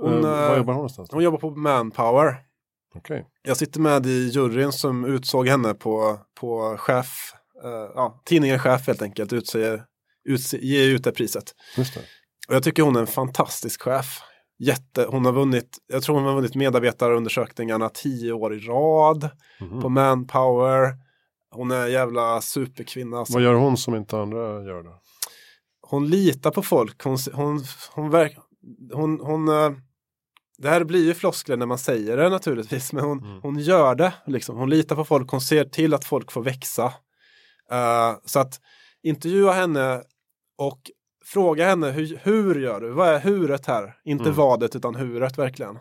[0.01, 1.09] Hon, Eh, eh, var jobbar hon någonstans?
[1.11, 2.35] hon jobbar på Manpower.
[2.95, 3.23] Okay.
[3.43, 7.33] Jag sitter med i juryn som utsåg henne på, på chef,
[7.65, 9.83] uh, ja, tidningen Chef helt enkelt, utser,
[10.29, 11.55] utser, ger ut det priset.
[11.77, 11.99] Just det.
[12.47, 14.19] Och jag tycker hon är en fantastisk chef.
[14.59, 19.29] Jätte, hon har vunnit, jag tror hon har vunnit medarbetarundersökningarna tio år i rad
[19.59, 19.81] Mhm.
[19.81, 20.93] på Manpower.
[21.51, 23.17] Hon är en jävla superkvinna.
[23.17, 23.33] Alltså.
[23.33, 24.99] Vad gör hon som inte andra gör då?
[25.89, 27.03] Hon litar på folk.
[27.03, 27.63] Hon, hon,
[27.93, 28.37] hon, verk,
[28.93, 29.71] hon, hon, eh,
[30.57, 33.41] det här blir ju floskler när man säger det naturligtvis, men hon, Mm.
[33.41, 34.13] hon gör det.
[34.25, 34.57] Liksom.
[34.57, 36.85] Hon litar på folk, hon ser till att folk får växa.
[37.71, 38.61] Eh, så att
[39.03, 40.03] intervjua henne
[40.57, 40.91] och
[41.25, 42.89] fråga henne hur, hur gör du?
[42.91, 43.95] Vad är huret här?
[44.05, 44.35] Inte Mm.
[44.35, 45.79] vadet utan huret verkligen.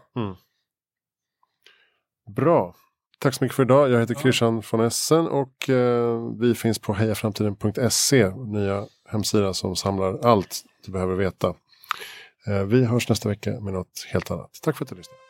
[2.37, 2.75] Bra.
[3.19, 3.91] Tack så mycket för idag.
[3.91, 10.19] Jag heter Christian von Essen och eh, vi finns på hejaframtiden.se, nya hemsida som samlar
[10.23, 11.55] allt du behöver veta.
[12.47, 14.51] Eh, vi hörs nästa vecka med något helt annat.
[14.63, 15.26] Tack för att du lyssnade.